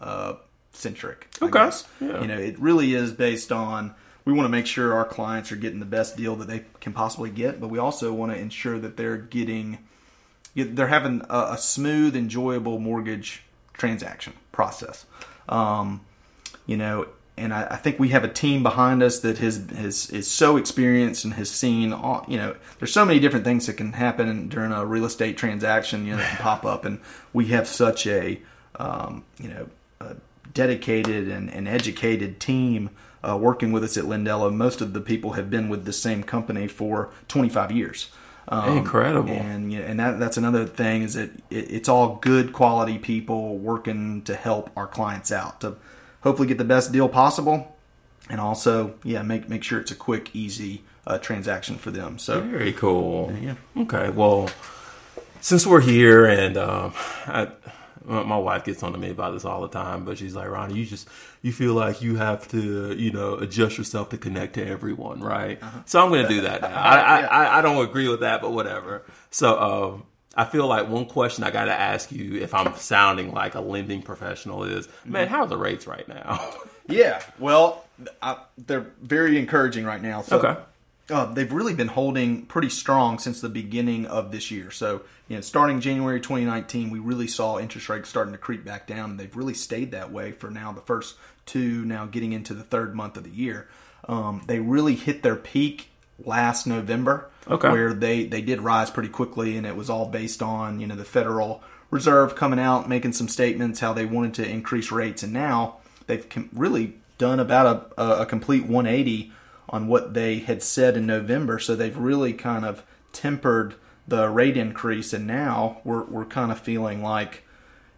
uh, 0.00 0.34
centric. 0.72 1.28
Okay. 1.40 1.70
Yeah. 2.00 2.20
You 2.20 2.26
know, 2.26 2.38
it 2.38 2.58
really 2.58 2.94
is 2.94 3.12
based 3.12 3.52
on 3.52 3.94
we 4.24 4.32
want 4.32 4.44
to 4.44 4.50
make 4.50 4.66
sure 4.66 4.94
our 4.94 5.04
clients 5.04 5.50
are 5.52 5.56
getting 5.56 5.80
the 5.80 5.86
best 5.86 6.16
deal 6.16 6.36
that 6.36 6.48
they 6.48 6.64
can 6.80 6.92
possibly 6.92 7.30
get, 7.30 7.60
but 7.60 7.68
we 7.68 7.78
also 7.78 8.12
want 8.12 8.32
to 8.32 8.38
ensure 8.38 8.78
that 8.78 8.96
they're 8.96 9.16
getting 9.16 9.78
they're 10.54 10.88
having 10.88 11.22
a, 11.30 11.52
a 11.52 11.58
smooth, 11.58 12.14
enjoyable 12.14 12.78
mortgage 12.78 13.42
transaction 13.72 14.34
process. 14.52 15.06
Um, 15.48 16.02
you 16.66 16.76
know, 16.76 17.06
and 17.36 17.54
I, 17.54 17.66
I 17.70 17.76
think 17.76 17.98
we 17.98 18.10
have 18.10 18.24
a 18.24 18.28
team 18.28 18.62
behind 18.62 19.02
us 19.02 19.20
that 19.20 19.38
has, 19.38 19.66
has 19.70 20.10
is 20.10 20.30
so 20.30 20.56
experienced 20.56 21.24
and 21.24 21.34
has 21.34 21.50
seen 21.50 21.92
all. 21.92 22.24
You 22.28 22.36
know, 22.36 22.56
there's 22.78 22.92
so 22.92 23.04
many 23.04 23.18
different 23.18 23.44
things 23.44 23.66
that 23.66 23.74
can 23.74 23.94
happen 23.94 24.48
during 24.48 24.72
a 24.72 24.84
real 24.84 25.04
estate 25.04 25.36
transaction. 25.36 26.06
You 26.06 26.12
know, 26.12 26.18
that 26.18 26.28
can 26.28 26.38
pop 26.42 26.64
up, 26.64 26.84
and 26.84 27.00
we 27.32 27.46
have 27.46 27.66
such 27.66 28.06
a 28.06 28.40
um, 28.76 29.24
you 29.38 29.48
know 29.48 29.68
a 30.00 30.16
dedicated 30.52 31.28
and, 31.28 31.50
and 31.50 31.66
educated 31.66 32.38
team. 32.40 32.90
Uh, 33.24 33.36
working 33.36 33.70
with 33.70 33.84
us 33.84 33.96
at 33.96 34.04
Lendello, 34.04 34.52
most 34.52 34.80
of 34.80 34.92
the 34.94 35.00
people 35.00 35.32
have 35.32 35.48
been 35.48 35.68
with 35.68 35.84
the 35.84 35.92
same 35.92 36.22
company 36.24 36.66
for 36.66 37.10
25 37.28 37.70
years. 37.70 38.10
Um, 38.48 38.78
Incredible. 38.78 39.30
and 39.30 39.72
you 39.72 39.78
know, 39.78 39.84
and 39.84 40.00
that 40.00 40.18
that's 40.18 40.36
another 40.36 40.66
thing 40.66 41.02
is 41.02 41.14
that 41.14 41.30
it, 41.48 41.70
it's 41.70 41.88
all 41.88 42.16
good 42.16 42.52
quality 42.52 42.98
people 42.98 43.56
working 43.56 44.22
to 44.22 44.34
help 44.34 44.70
our 44.76 44.88
clients 44.88 45.30
out 45.30 45.60
to 45.60 45.76
hopefully 46.22 46.48
get 46.48 46.58
the 46.58 46.64
best 46.64 46.90
deal 46.90 47.08
possible, 47.08 47.76
and 48.28 48.40
also 48.40 48.94
yeah 49.04 49.22
make 49.22 49.48
make 49.48 49.62
sure 49.62 49.78
it's 49.78 49.92
a 49.92 49.94
quick 49.94 50.34
easy 50.34 50.82
uh, 51.06 51.18
transaction 51.18 51.76
for 51.76 51.92
them. 51.92 52.18
So 52.18 52.40
Very 52.40 52.72
cool. 52.72 53.32
yeah. 53.40 53.54
Okay, 53.76 54.10
well, 54.10 54.50
since 55.40 55.64
we're 55.64 55.80
here, 55.80 56.24
and 56.26 56.56
um, 56.56 56.94
I, 57.26 57.46
my 58.04 58.36
wife 58.36 58.64
gets 58.64 58.82
on 58.82 58.92
to 58.92 58.98
me 58.98 59.10
about 59.10 59.32
this 59.32 59.44
all 59.44 59.60
the 59.62 59.68
time, 59.68 60.04
but 60.04 60.18
she's 60.18 60.34
like, 60.34 60.48
Ronnie, 60.48 60.74
you 60.74 60.86
just 60.86 61.08
you 61.42 61.52
feel 61.52 61.74
like 61.74 62.02
you 62.02 62.16
have 62.16 62.48
to, 62.48 62.94
you 62.96 63.10
know, 63.10 63.34
adjust 63.34 63.78
yourself 63.78 64.08
to 64.10 64.18
connect 64.18 64.54
to 64.54 64.66
everyone, 64.66 65.20
right? 65.20 65.60
So 65.86 66.02
I'm 66.02 66.10
going 66.10 66.22
to 66.22 66.28
do 66.28 66.40
that. 66.42 66.62
Now. 66.62 66.68
I, 66.68 66.96
I, 66.98 67.20
Yeah. 67.20 67.28
I 67.30 67.58
I 67.58 67.62
don't 67.62 67.84
agree 67.84 68.08
with 68.08 68.20
that, 68.20 68.40
but 68.40 68.52
whatever. 68.52 69.04
So 69.30 69.58
um, 69.60 70.04
I 70.34 70.44
feel 70.44 70.66
like 70.66 70.88
one 70.88 71.06
question 71.06 71.44
I 71.44 71.50
got 71.50 71.66
to 71.66 71.72
ask 71.72 72.10
you 72.10 72.36
if 72.40 72.54
I'm 72.54 72.74
sounding 72.76 73.32
like 73.32 73.54
a 73.54 73.60
lending 73.60 74.02
professional 74.02 74.64
is, 74.64 74.88
man, 75.04 75.28
how 75.28 75.40
are 75.42 75.46
the 75.46 75.58
rates 75.58 75.86
right 75.86 76.06
now? 76.08 76.54
Yeah, 76.88 77.22
well, 77.38 77.84
I, 78.20 78.38
they're 78.58 78.86
very 79.00 79.38
encouraging 79.38 79.84
right 79.84 80.02
now. 80.02 80.22
So, 80.22 80.40
Okay. 80.40 80.60
Uh, 81.10 81.26
they've 81.32 81.52
really 81.52 81.74
been 81.74 81.88
holding 81.88 82.46
pretty 82.46 82.68
strong 82.68 83.18
since 83.18 83.40
the 83.40 83.48
beginning 83.48 84.06
of 84.06 84.32
this 84.32 84.50
year. 84.50 84.70
So, 84.70 85.02
you 85.28 85.36
know, 85.36 85.40
starting 85.42 85.80
January 85.80 86.20
2019, 86.20 86.90
we 86.90 86.98
really 86.98 87.26
saw 87.26 87.58
interest 87.58 87.88
rates 87.88 88.08
starting 88.08 88.32
to 88.32 88.38
creep 88.38 88.64
back 88.64 88.86
down, 88.86 89.10
and 89.10 89.20
they've 89.20 89.34
really 89.36 89.54
stayed 89.54 89.90
that 89.90 90.12
way 90.12 90.32
for 90.32 90.50
now 90.50 90.72
the 90.72 90.80
first 90.80 91.16
two, 91.44 91.84
now 91.84 92.06
getting 92.06 92.32
into 92.32 92.54
the 92.54 92.62
third 92.62 92.94
month 92.94 93.16
of 93.16 93.24
the 93.24 93.30
year. 93.30 93.68
Um, 94.08 94.42
they 94.46 94.60
really 94.60 94.94
hit 94.94 95.22
their 95.22 95.36
peak 95.36 95.88
last 96.24 96.66
November, 96.66 97.28
Okay. 97.50 97.70
where 97.70 97.92
they 97.92 98.24
they 98.24 98.40
did 98.40 98.60
rise 98.60 98.90
pretty 98.90 99.08
quickly, 99.08 99.56
and 99.56 99.66
it 99.66 99.74
was 99.76 99.90
all 99.90 100.06
based 100.06 100.42
on 100.42 100.78
you 100.80 100.86
know 100.86 100.94
the 100.96 101.04
Federal 101.04 101.62
Reserve 101.90 102.34
coming 102.36 102.58
out 102.60 102.88
making 102.88 103.12
some 103.12 103.28
statements 103.28 103.80
how 103.80 103.92
they 103.92 104.06
wanted 104.06 104.34
to 104.34 104.48
increase 104.48 104.90
rates, 104.92 105.22
and 105.24 105.32
now 105.32 105.76
they've 106.06 106.28
com- 106.28 106.48
really 106.52 106.94
done 107.18 107.38
about 107.40 107.92
a, 107.96 108.02
a, 108.02 108.22
a 108.22 108.26
complete 108.26 108.62
180 108.66 109.32
on 109.72 109.88
what 109.88 110.14
they 110.14 110.38
had 110.38 110.62
said 110.62 110.96
in 110.96 111.06
November. 111.06 111.58
So 111.58 111.74
they've 111.74 111.96
really 111.96 112.34
kind 112.34 112.64
of 112.64 112.84
tempered 113.12 113.74
the 114.06 114.28
rate 114.28 114.56
increase, 114.56 115.12
and 115.12 115.26
now 115.26 115.80
we're 115.84 116.04
we're 116.04 116.26
kind 116.26 116.52
of 116.52 116.60
feeling 116.60 117.02
like 117.02 117.44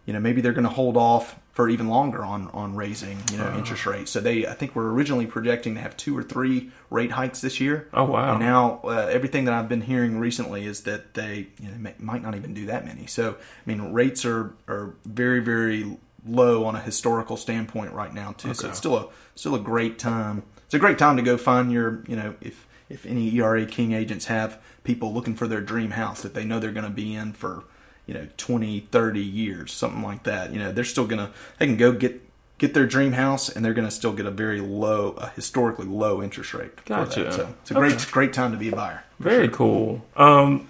you 0.05 0.13
know 0.13 0.19
maybe 0.19 0.41
they're 0.41 0.53
going 0.53 0.63
to 0.63 0.69
hold 0.69 0.97
off 0.97 1.39
for 1.51 1.69
even 1.69 1.87
longer 1.87 2.23
on 2.23 2.49
on 2.49 2.75
raising 2.75 3.17
you 3.31 3.37
know 3.37 3.53
interest 3.57 3.85
rates. 3.85 4.11
So 4.11 4.19
they 4.19 4.45
I 4.45 4.53
think 4.53 4.75
we 4.75 4.83
were 4.83 4.93
originally 4.93 5.25
projecting 5.25 5.75
to 5.75 5.81
have 5.81 5.97
two 5.97 6.15
or 6.17 6.21
three 6.21 6.69
rate 6.89 7.11
hikes 7.11 7.41
this 7.41 7.59
year. 7.59 7.89
Oh, 7.93 8.05
wow. 8.05 8.31
And 8.31 8.39
now 8.39 8.81
uh, 8.83 9.09
everything 9.11 9.45
that 9.45 9.53
I've 9.53 9.69
been 9.69 9.81
hearing 9.81 10.19
recently 10.19 10.65
is 10.65 10.81
that 10.83 11.13
they 11.13 11.47
you 11.59 11.69
know, 11.69 11.77
may, 11.77 11.95
might 11.97 12.21
not 12.21 12.35
even 12.35 12.53
do 12.53 12.65
that 12.67 12.85
many. 12.85 13.07
So 13.07 13.31
I 13.33 13.69
mean 13.69 13.93
rates 13.93 14.25
are 14.25 14.53
are 14.67 14.95
very 15.05 15.39
very 15.39 15.97
low 16.27 16.65
on 16.65 16.75
a 16.75 16.81
historical 16.81 17.37
standpoint 17.37 17.93
right 17.93 18.13
now 18.13 18.33
too. 18.33 18.53
So 18.53 18.67
it's 18.67 18.77
still 18.77 18.97
a 18.97 19.07
still 19.35 19.55
a 19.55 19.59
great 19.59 19.97
time. 19.97 20.43
It's 20.65 20.73
a 20.73 20.79
great 20.79 20.97
time 20.97 21.15
to 21.17 21.21
go 21.23 21.37
find 21.37 21.71
your 21.71 22.01
you 22.07 22.15
know 22.15 22.35
if 22.41 22.65
if 22.89 23.05
any 23.05 23.33
ERA 23.37 23.65
King 23.65 23.93
agents 23.93 24.25
have 24.25 24.59
people 24.83 25.13
looking 25.13 25.35
for 25.35 25.47
their 25.47 25.61
dream 25.61 25.91
house 25.91 26.21
that 26.21 26.33
they 26.33 26.43
know 26.45 26.59
they're 26.59 26.71
going 26.71 26.85
to 26.85 26.89
be 26.91 27.15
in 27.15 27.33
for 27.33 27.63
you 28.05 28.13
know 28.13 28.27
20 28.37 28.81
30 28.91 29.19
years 29.19 29.71
something 29.71 30.03
like 30.03 30.23
that 30.23 30.53
you 30.53 30.59
know 30.59 30.71
they're 30.71 30.83
still 30.83 31.07
going 31.07 31.17
to 31.25 31.31
they 31.57 31.65
can 31.65 31.77
go 31.77 31.91
get 31.91 32.21
get 32.59 32.73
their 32.75 32.85
dream 32.85 33.13
house 33.13 33.49
and 33.49 33.65
they're 33.65 33.73
going 33.73 33.87
to 33.87 33.91
still 33.93 34.13
get 34.13 34.25
a 34.27 34.31
very 34.31 34.61
low 34.61 35.09
a 35.17 35.29
historically 35.31 35.87
low 35.87 36.21
interest 36.21 36.53
rate 36.53 36.85
Gotcha. 36.85 37.31
so 37.31 37.53
it's 37.61 37.71
a 37.71 37.73
great 37.73 37.93
Okay. 37.93 38.11
great 38.11 38.33
time 38.33 38.51
to 38.51 38.57
be 38.57 38.69
a 38.69 38.75
buyer 38.75 39.03
Very 39.19 39.49
cool. 39.49 40.05
Um, 40.15 40.67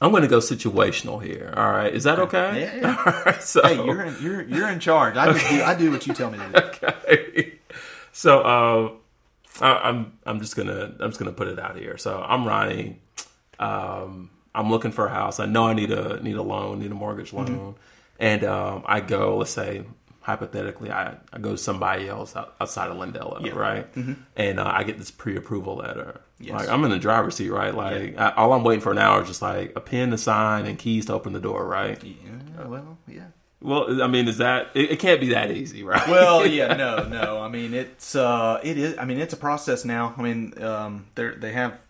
I'm 0.00 0.10
going 0.10 0.22
to 0.24 0.28
go 0.28 0.40
situational 0.40 1.22
here. 1.22 1.54
All 1.56 1.70
right, 1.70 1.90
is 1.92 2.04
that 2.04 2.18
okay? 2.18 2.60
yeah, 2.60 2.76
yeah. 2.76 2.96
All 3.06 3.22
right. 3.24 3.42
So, 3.42 3.62
hey 3.66 3.76
you're 3.76 4.02
in 4.02 4.16
you're 4.20 4.42
you're 4.42 4.68
in 4.68 4.78
charge 4.80 5.16
i 5.16 5.32
just 5.32 5.48
do 5.48 5.62
i 5.62 5.74
do 5.74 5.90
what 5.90 6.06
you 6.06 6.12
tell 6.12 6.30
me 6.30 6.36
to 6.38 6.48
do 6.52 6.58
okay. 6.88 7.55
So, 8.16 8.40
uh, 8.40 8.90
I, 9.62 9.88
I'm 9.90 10.12
I'm 10.24 10.40
just 10.40 10.56
gonna 10.56 10.94
I'm 11.00 11.10
just 11.10 11.18
gonna 11.18 11.32
put 11.32 11.48
it 11.48 11.58
out 11.58 11.76
here. 11.76 11.98
So 11.98 12.24
I'm 12.26 12.46
Ronnie. 12.46 12.98
Um, 13.58 14.30
I'm 14.54 14.70
looking 14.70 14.90
for 14.90 15.06
a 15.06 15.10
house. 15.10 15.38
I 15.38 15.44
know 15.44 15.66
I 15.66 15.74
need 15.74 15.90
a 15.90 16.22
need 16.22 16.36
a 16.36 16.42
loan, 16.42 16.78
need 16.80 16.90
a 16.90 16.94
mortgage 16.94 17.34
loan, 17.34 17.74
and 18.18 18.42
um, 18.44 18.84
I 18.86 19.00
go. 19.00 19.36
Let's 19.36 19.50
say 19.50 19.84
hypothetically, 20.22 20.90
I, 20.90 21.14
I 21.32 21.38
go 21.38 21.50
to 21.52 21.58
somebody 21.58 22.08
else 22.08 22.34
out, 22.34 22.56
outside 22.60 22.90
of 22.90 22.96
Lendello, 22.96 23.44
Yeah. 23.44 23.52
right? 23.52 23.86
And 24.34 24.58
uh, 24.58 24.68
I 24.74 24.82
get 24.82 24.98
this 24.98 25.10
pre-approval 25.10 25.76
letter. 25.76 26.20
Yes. 26.40 26.54
Like 26.54 26.68
I'm 26.68 26.82
in 26.84 26.90
the 26.90 26.98
driver's 26.98 27.36
seat, 27.36 27.50
right? 27.50 27.74
Like 27.74 28.18
I, 28.18 28.30
all 28.32 28.52
I'm 28.54 28.64
waiting 28.64 28.80
for 28.82 28.92
now 28.94 29.20
is 29.20 29.28
just 29.28 29.40
like 29.42 29.72
a 29.76 29.80
pen 29.80 30.10
to 30.10 30.18
sign 30.18 30.64
and 30.66 30.78
keys 30.78 31.04
to 31.06 31.12
open 31.12 31.32
the 31.34 31.38
door, 31.40 31.66
right? 31.66 32.02
yeah 32.02 32.66
well 32.66 32.96
yeah 33.06 33.26
Well, 33.66 34.00
I 34.00 34.06
mean, 34.06 34.28
is 34.28 34.38
that 34.38 34.70
it, 34.74 34.92
it 34.92 34.98
can't 35.00 35.20
be 35.20 35.30
that 35.30 35.50
easy, 35.50 35.82
right? 35.82 36.06
well, 36.08 36.46
yeah, 36.58 36.74
no, 36.74 37.08
no. 37.08 37.42
I 37.42 37.48
mean, 37.48 37.74
it's 37.74 38.14
uh, 38.14 38.60
it 38.62 38.78
is. 38.78 38.96
I 38.96 39.04
mean, 39.04 39.18
it's 39.18 39.34
a 39.34 39.36
process 39.36 39.84
now. 39.84 40.14
I 40.16 40.22
mean, 40.22 40.62
um, 40.62 41.06
they 41.16 41.30
they 41.30 41.52
have 41.52 41.80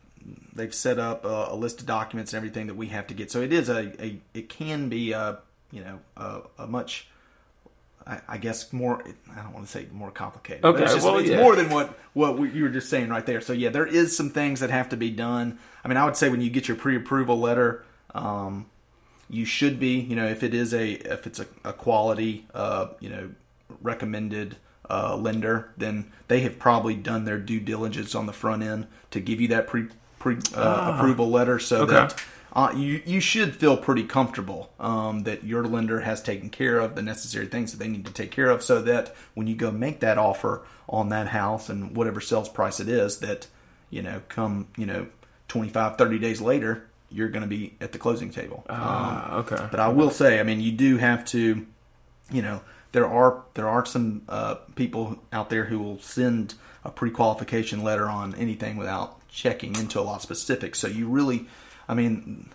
they've 0.55 0.75
set 0.75 0.99
up 0.99 1.27
a, 1.27 1.49
a 1.51 1.55
list 1.55 1.81
of 1.81 1.87
documents 1.87 2.33
and 2.33 2.39
everything 2.39 2.69
that 2.69 2.77
we 2.77 2.87
have 2.89 3.07
to 3.09 3.15
get. 3.15 3.31
So 3.31 3.43
it 3.43 3.53
is 3.53 3.69
a, 3.69 3.93
a 4.03 4.19
it 4.33 4.49
can 4.49 4.89
be 4.89 5.13
a 5.13 5.39
you 5.71 5.85
know 5.85 5.99
a, 6.17 6.41
a 6.61 6.67
much. 6.67 7.09
I, 8.07 8.21
I 8.27 8.39
guess 8.39 8.73
more. 8.73 9.05
I 9.37 9.43
don't 9.43 9.53
want 9.53 9.67
to 9.67 9.71
say 9.71 9.87
more 9.93 10.11
complicated. 10.11 10.65
Okay, 10.65 10.85
it's, 10.85 10.95
just, 10.95 11.05
well, 11.05 11.19
it's 11.19 11.29
yeah. 11.29 11.43
more 11.43 11.57
than 11.57 11.69
what 11.69 11.99
what 12.15 12.39
we, 12.39 12.53
you 12.53 12.63
were 12.63 12.71
just 12.71 12.89
saying 12.89 13.11
right 13.11 13.27
there. 13.27 13.43
So 13.43 13.53
yeah, 13.53 13.69
there 13.69 13.87
is 13.87 14.17
some 14.17 14.31
things 14.31 14.61
that 14.61 14.71
have 14.71 14.89
to 14.91 14.97
be 14.97 15.11
done. 15.11 15.59
I 15.85 15.89
mean, 15.89 15.99
I 15.99 16.07
would 16.07 16.17
say 16.17 16.31
when 16.31 16.41
you 16.41 16.49
get 16.49 16.69
your 16.69 16.77
pre-approval 16.79 17.39
letter, 17.39 17.85
um, 18.15 18.67
you 19.29 19.45
should 19.45 19.79
be 19.81 19.99
you 19.99 20.15
know 20.17 20.27
if 20.27 20.43
it 20.43 20.55
is 20.55 20.73
a 20.75 20.93
if 21.13 21.27
it's 21.27 21.41
a, 21.41 21.47
a 21.65 21.73
quality 21.73 22.47
uh, 22.55 22.89
you 23.01 23.09
know 23.09 23.31
recommended 23.83 24.57
uh, 24.89 25.17
lender 25.17 25.73
then 25.77 26.11
they 26.29 26.41
have 26.41 26.59
probably 26.59 26.95
done 26.95 27.25
their 27.25 27.39
due 27.39 27.61
diligence 27.61 28.15
on 28.15 28.27
the 28.27 28.33
front 28.33 28.63
end 28.63 28.87
to 29.11 29.21
give 29.21 29.41
you 29.41 29.49
that 29.49 29.67
pre, 29.67 29.87
pre 30.19 30.37
uh, 30.55 30.93
approval 30.95 31.29
letter 31.31 31.59
so 31.59 31.83
Okay. 31.83 31.93
that 31.95 32.23
uh, 32.53 32.73
you 32.75 33.03
you 33.05 33.21
should 33.21 33.55
feel 33.57 33.77
pretty 33.77 34.05
comfortable 34.05 34.71
um, 34.81 35.25
that 35.25 35.45
your 35.45 35.65
lender 35.65 36.01
has 36.01 36.23
taken 36.23 36.49
care 36.49 36.79
of 36.79 36.95
the 36.95 37.03
necessary 37.03 37.47
things 37.47 37.73
that 37.73 37.79
they 37.79 37.89
need 37.89 38.07
to 38.07 38.13
take 38.13 38.31
care 38.31 38.49
of 38.49 38.63
so 38.63 38.81
that 38.81 39.15
when 39.35 39.47
you 39.47 39.55
go 39.57 39.71
make 39.71 40.01
that 40.01 40.17
offer 40.19 40.63
on 40.89 41.09
that 41.11 41.29
house 41.29 41.69
and 41.69 41.97
whatever 41.97 42.21
sales 42.21 42.49
price 42.49 42.79
it 42.81 42.89
is 42.89 43.19
that 43.19 43.49
you 43.91 44.01
know 44.03 44.23
come 44.29 44.69
you 44.77 44.87
know 44.87 45.07
25 45.49 45.99
30 45.99 46.19
days 46.19 46.41
later 46.41 46.86
you're 47.11 47.29
going 47.29 47.43
to 47.43 47.49
be 47.49 47.75
at 47.81 47.93
the 47.93 47.99
closing 47.99 48.31
table 48.31 48.65
Ah, 48.69 49.37
okay. 49.37 49.69
but 49.71 49.79
I 49.81 49.89
will 49.89 50.11
say, 50.11 50.41
I 50.41 50.43
mean, 50.43 50.61
you 50.61 50.73
do 50.73 50.97
have 50.99 51.25
to, 51.27 51.67
you 52.33 52.43
know, 52.43 52.61
there 52.93 53.07
are 53.07 53.43
there 53.55 53.69
are 53.69 53.85
some 53.87 54.23
uh, 54.29 54.57
people 54.75 55.19
out 55.33 55.51
there 55.51 55.67
who 55.67 55.79
will 55.79 55.99
send 56.01 56.55
a 56.85 56.91
pre-qualification 56.91 57.83
letter 57.83 58.09
on 58.09 58.35
anything 58.37 58.77
without 58.77 59.27
checking 59.29 59.75
into 59.77 60.01
a 60.01 60.03
lot 60.03 60.17
of 60.17 60.23
specifics. 60.23 60.79
So 60.79 60.87
you 60.89 61.07
really, 61.09 61.47
I 61.89 61.95
mean, 61.95 62.51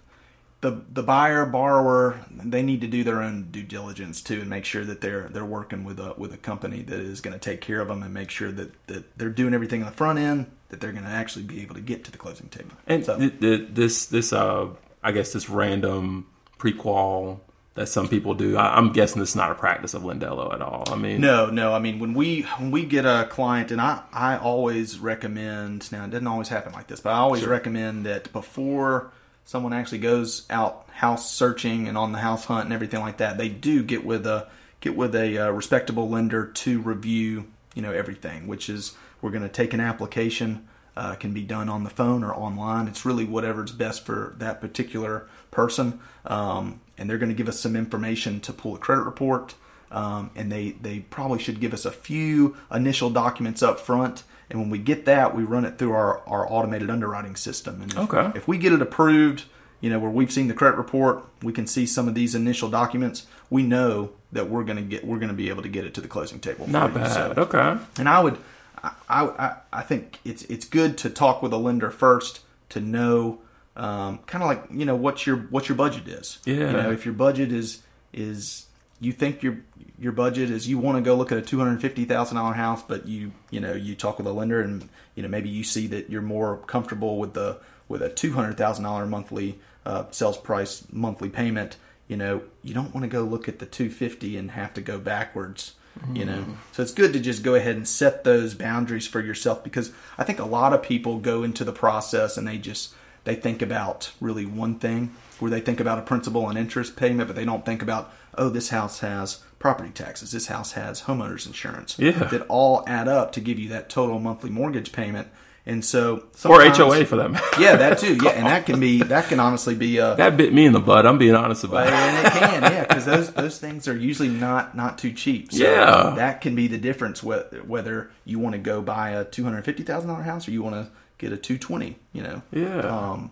the 0.62 0.82
the 0.92 1.04
buyer 1.04 1.46
borrower 1.46 2.26
they 2.32 2.62
need 2.64 2.82
to 2.82 2.88
do 2.88 3.04
their 3.04 3.22
own 3.22 3.50
due 3.52 3.64
diligence 3.64 4.22
too 4.22 4.42
and 4.42 4.50
make 4.50 4.66
sure 4.66 4.84
that 4.86 5.02
they're 5.02 5.28
they're 5.30 5.46
working 5.46 5.84
with 5.84 6.00
a 6.00 6.14
with 6.18 6.34
a 6.34 6.38
company 6.38 6.82
that 6.84 7.00
is 7.00 7.20
going 7.22 7.34
to 7.34 7.40
take 7.40 7.62
care 7.62 7.80
of 7.82 7.88
them 7.88 8.02
and 8.04 8.14
make 8.14 8.30
sure 8.30 8.52
that 8.52 8.72
that 8.88 9.18
they're 9.18 9.30
doing 9.30 9.54
everything 9.54 9.82
on 9.84 9.90
the 9.90 9.96
front 9.98 10.20
end 10.20 10.46
that 10.72 10.82
they're 10.82 10.92
going 10.92 11.06
to 11.06 11.10
actually 11.10 11.44
be 11.44 11.62
able 11.62 11.76
to 11.76 11.82
get 11.82 12.04
to 12.06 12.12
the 12.12 12.18
closing 12.18 12.50
table. 12.50 12.72
And 12.88 13.06
so, 13.06 13.18
th- 13.18 13.40
th- 13.40 13.68
this 13.72 14.08
this 14.08 14.34
uh 14.34 14.70
I 15.04 15.12
guess 15.12 15.34
this 15.34 15.50
random 15.50 16.28
prequel 16.60 17.40
that 17.74 17.88
some 17.88 18.08
people 18.08 18.34
do. 18.34 18.58
I, 18.58 18.78
I'm 18.78 18.92
guessing 18.92 19.20
this 19.20 19.30
is 19.30 19.36
not 19.36 19.52
a 19.52 19.56
practice 19.56 19.94
of 19.94 20.04
Lendello 20.04 20.54
at 20.54 20.62
all. 20.62 20.84
I 20.88 20.96
mean, 20.96 21.22
No, 21.22 21.50
no. 21.50 21.74
I 21.74 21.80
mean, 21.80 22.00
when 22.00 22.14
we 22.14 22.42
when 22.58 22.72
we 22.72 22.86
get 22.86 23.06
a 23.06 23.28
client, 23.30 23.72
and 23.72 23.80
I 23.80 24.02
I 24.12 24.38
always 24.38 25.00
recommend. 25.00 25.92
Now, 25.92 26.06
it 26.06 26.12
doesn't 26.12 26.28
always 26.28 26.50
happen 26.50 26.74
like 26.74 26.88
this, 26.88 27.00
but 27.00 27.12
I 27.12 27.18
always 27.18 27.46
recommend 27.46 28.06
that 28.06 28.32
before 28.34 29.12
someone 29.46 29.74
actually 29.74 30.00
goes 30.00 30.46
out 30.50 30.88
house 30.92 31.32
searching 31.32 31.88
and 31.88 31.98
on 31.98 32.12
the 32.12 32.20
house 32.20 32.46
hunt 32.46 32.66
and 32.66 32.74
everything 32.74 33.00
like 33.00 33.18
that, 33.18 33.38
they 33.38 33.50
do 33.50 33.84
get 33.84 34.06
with 34.06 34.26
a 34.28 34.48
get 34.82 34.96
with 34.96 35.16
a 35.16 35.38
uh, 35.38 35.50
respectable 35.50 36.10
lender 36.10 36.48
to 36.48 36.82
review 36.82 37.46
you 37.74 37.82
know 37.82 37.92
everything. 37.92 38.48
Which 38.48 38.70
is 38.70 38.96
we're 39.22 39.32
going 39.32 39.44
to 39.44 39.50
take 39.50 39.74
an 39.74 39.80
application. 39.80 40.68
Uh, 40.98 41.16
can 41.16 41.32
be 41.32 41.42
done 41.42 41.70
on 41.70 41.86
the 41.86 41.90
phone 41.90 42.22
or 42.22 42.34
online. 42.36 42.86
It's 42.86 43.06
really 43.06 43.24
whatever's 43.24 43.72
best 43.72 44.06
for 44.06 44.36
that 44.40 44.60
particular 44.60 45.26
person. 45.50 46.02
Um, 46.26 46.82
and 46.98 47.10
they're 47.10 47.18
going 47.18 47.30
to 47.30 47.36
give 47.36 47.48
us 47.48 47.58
some 47.58 47.78
information 47.78 48.42
to 48.42 48.52
pull 48.52 48.76
a 48.76 48.78
credit 48.78 49.04
report 49.04 49.56
um, 49.90 50.32
and 50.36 50.52
they 50.52 50.72
they 50.82 51.00
probably 51.00 51.40
should 51.40 51.60
give 51.62 51.74
us 51.74 51.86
a 51.86 51.92
few 51.92 52.58
initial 52.72 53.10
documents 53.10 53.64
up 53.64 53.80
front. 53.80 54.24
And 54.50 54.60
when 54.60 54.70
we 54.70 54.80
get 54.80 55.06
that, 55.06 55.34
we 55.34 55.44
run 55.44 55.64
it 55.64 55.78
through 55.78 55.94
our, 55.94 56.20
our 56.28 56.46
automated 56.52 56.90
underwriting 56.90 57.38
system. 57.38 57.82
And 57.82 57.92
if, 57.94 57.98
Okay. 57.98 58.32
if 58.38 58.48
we 58.48 58.58
get 58.58 58.74
it 58.74 58.82
approved, 58.82 59.46
you 59.80 59.90
know, 59.90 59.98
where 59.98 60.12
we've 60.12 60.32
seen 60.32 60.50
the 60.50 60.54
credit 60.54 60.76
report, 60.78 61.24
we 61.42 61.54
can 61.54 61.68
see 61.68 61.86
some 61.86 62.10
of 62.10 62.16
these 62.16 62.36
initial 62.36 62.70
documents. 62.70 63.28
We 63.50 63.64
know 63.64 64.12
that 64.34 64.50
we're 64.50 64.66
gonna 64.66 64.82
get 64.82 65.06
we're 65.06 65.20
gonna 65.20 65.34
be 65.34 65.48
able 65.48 65.64
to 65.64 65.70
get 65.70 65.86
it 65.86 65.94
to 65.94 66.02
the 66.02 66.10
closing 66.10 66.40
table. 66.40 66.68
not 66.70 66.94
bad. 66.94 67.12
So- 67.14 67.34
okay. 67.38 67.78
and 67.98 68.10
I 68.10 68.20
would, 68.22 68.38
I, 68.84 68.94
I, 69.10 69.56
I 69.72 69.82
think 69.82 70.20
it's 70.26 70.44
it's 70.44 70.66
good 70.66 70.98
to 71.00 71.10
talk 71.10 71.42
with 71.42 71.54
a 71.54 71.58
lender 71.58 71.92
first 71.92 72.42
to 72.70 72.80
know, 72.80 73.40
um, 73.76 74.20
kind 74.26 74.44
of 74.44 74.50
like 74.50 74.64
you 74.72 74.86
know 74.86 74.96
what 74.96 75.26
your 75.26 75.38
what 75.38 75.70
your 75.70 75.76
budget 75.76 76.08
is. 76.08 76.40
Yeah. 76.46 76.56
You 76.56 76.78
know, 76.78 76.92
if 76.92 77.06
your 77.06 77.14
budget 77.14 77.52
is 77.52 77.82
is 78.14 78.66
you 79.00 79.12
think 79.12 79.44
your 79.44 79.60
your 80.00 80.12
budget 80.12 80.50
is 80.50 80.68
you 80.68 80.78
want 80.78 80.98
to 80.98 81.02
go 81.02 81.16
look 81.16 81.32
at 81.32 81.38
a 81.38 81.42
two 81.42 81.60
hundred 81.60 81.82
fifty 81.82 82.06
thousand 82.06 82.38
dollar 82.38 82.54
house, 82.54 82.84
but 82.84 83.08
you 83.08 83.32
you 83.50 83.60
know 83.60 83.74
you 83.74 83.96
talk 83.96 84.18
with 84.18 84.28
a 84.28 84.32
lender 84.32 84.62
and 84.62 84.90
you 85.16 85.24
know 85.24 85.30
maybe 85.30 85.50
you 85.50 85.64
see 85.64 85.88
that 85.88 86.10
you're 86.10 86.22
more 86.22 86.58
comfortable 86.68 87.18
with 87.18 87.34
the 87.34 87.60
with 87.88 88.02
a 88.02 88.10
two 88.10 88.34
hundred 88.34 88.58
thousand 88.58 88.84
dollar 88.84 89.06
monthly 89.06 89.60
uh, 89.86 90.06
sales 90.12 90.38
price 90.38 90.88
monthly 90.92 91.30
payment. 91.30 91.78
You 92.08 92.18
know, 92.18 92.42
you 92.64 92.74
don't 92.74 92.94
want 92.94 93.04
to 93.04 93.08
go 93.08 93.24
look 93.24 93.48
at 93.48 93.60
the 93.60 93.66
two 93.66 93.90
fifty 93.90 94.38
and 94.38 94.52
have 94.52 94.74
to 94.74 94.82
go 94.82 94.98
backwards 95.00 95.74
you 96.14 96.26
know? 96.26 96.40
Mm-hmm. 96.40 96.54
So 96.72 96.84
it's 96.84 96.94
good 96.94 97.14
to 97.14 97.20
just 97.20 97.44
go 97.44 97.56
ahead 97.56 97.76
and 97.76 97.88
set 97.88 98.24
those 98.24 98.54
boundaries 98.54 99.08
for 99.08 99.20
yourself 99.22 99.64
because 99.64 99.92
i 100.18 100.24
think 100.24 100.40
a 100.40 100.46
lot 100.46 100.74
of 100.74 100.82
people 100.82 101.20
go 101.20 101.44
into 101.44 101.64
the 101.64 101.74
process 101.74 102.38
and 102.38 102.48
they 102.48 102.58
just 102.58 102.94
they 103.24 103.36
think 103.36 103.62
about 103.62 104.12
really 104.20 104.46
one 104.46 104.80
thing 104.80 105.14
where 105.40 105.52
they 105.52 105.62
think 105.62 105.80
about 105.80 106.00
a 106.00 106.04
principal 106.04 106.50
and 106.50 106.58
interest 106.58 106.96
payment 106.96 107.28
but 107.28 107.36
they 107.36 107.46
don't 107.46 107.66
think 107.66 107.82
about 107.82 108.12
oh 108.38 108.50
this 108.50 108.70
house 108.70 109.00
has 109.00 109.44
property 109.60 109.92
taxes 109.92 110.32
this 110.32 110.48
house 110.48 110.74
has 110.74 111.04
homeowners 111.04 111.46
insurance. 111.46 111.98
Yeah. 112.00 112.12
that 112.12 112.46
all 112.48 112.84
add 112.88 113.08
up 113.08 113.32
to 113.34 113.40
give 113.42 113.60
you 113.60 113.70
that 113.70 113.90
total 113.90 114.20
monthly 114.20 114.50
mortgage 114.50 114.92
payment 114.92 115.28
and 115.72 115.84
so 115.86 116.26
Or 116.46 116.62
HOA 116.62 117.06
for 117.06 117.16
them. 117.16 117.38
yeah 117.60 117.76
that 117.78 117.98
too 118.00 118.18
yeah 118.24 118.32
and 118.32 118.46
that 118.46 118.66
can 118.66 118.80
be 118.80 119.02
that 119.04 119.28
can 119.30 119.40
honestly 119.40 119.74
be 119.76 119.98
a 119.98 120.16
that 120.16 120.38
bit 120.38 120.54
me 120.54 120.66
in 120.66 120.74
the 120.74 120.80
butt. 120.80 121.06
I'm 121.08 121.18
being 121.18 121.36
honest 121.36 121.64
about 121.64 121.88
it. 121.88 121.94
and 121.94 122.28
it 122.28 122.32
can, 122.34 122.62
yeah, 122.72 122.82
because 122.86 123.06
those 123.06 123.32
those 123.34 123.58
things 123.60 123.88
are 123.88 123.96
usually 123.96 124.30
not 124.30 124.76
not 124.76 124.98
too 124.98 125.12
cheap. 125.14 125.52
So 125.52 125.64
Yeah. 125.64 126.14
that 126.16 126.42
can 126.42 126.54
be 126.56 126.68
the 126.68 126.78
difference 126.78 127.24
whether 127.24 127.60
whether 127.66 128.12
you 128.26 128.38
want 128.40 128.54
to 128.54 128.60
go 128.60 128.82
buy 128.82 129.12
a 129.12 129.24
two 129.24 129.44
hundred 129.44 129.64
fifty 129.66 129.84
thousand 129.84 130.10
dollar 130.10 130.24
house 130.24 130.48
or 130.48 130.52
you 130.52 130.62
want 130.62 130.76
to 130.76 130.92
get 131.18 131.32
a 131.32 131.38
two 131.38 131.58
twenty. 131.58 131.98
You 132.14 132.24
know. 132.24 132.42
Yeah. 132.52 132.80
Um, 132.82 133.32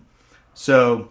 so 0.54 1.10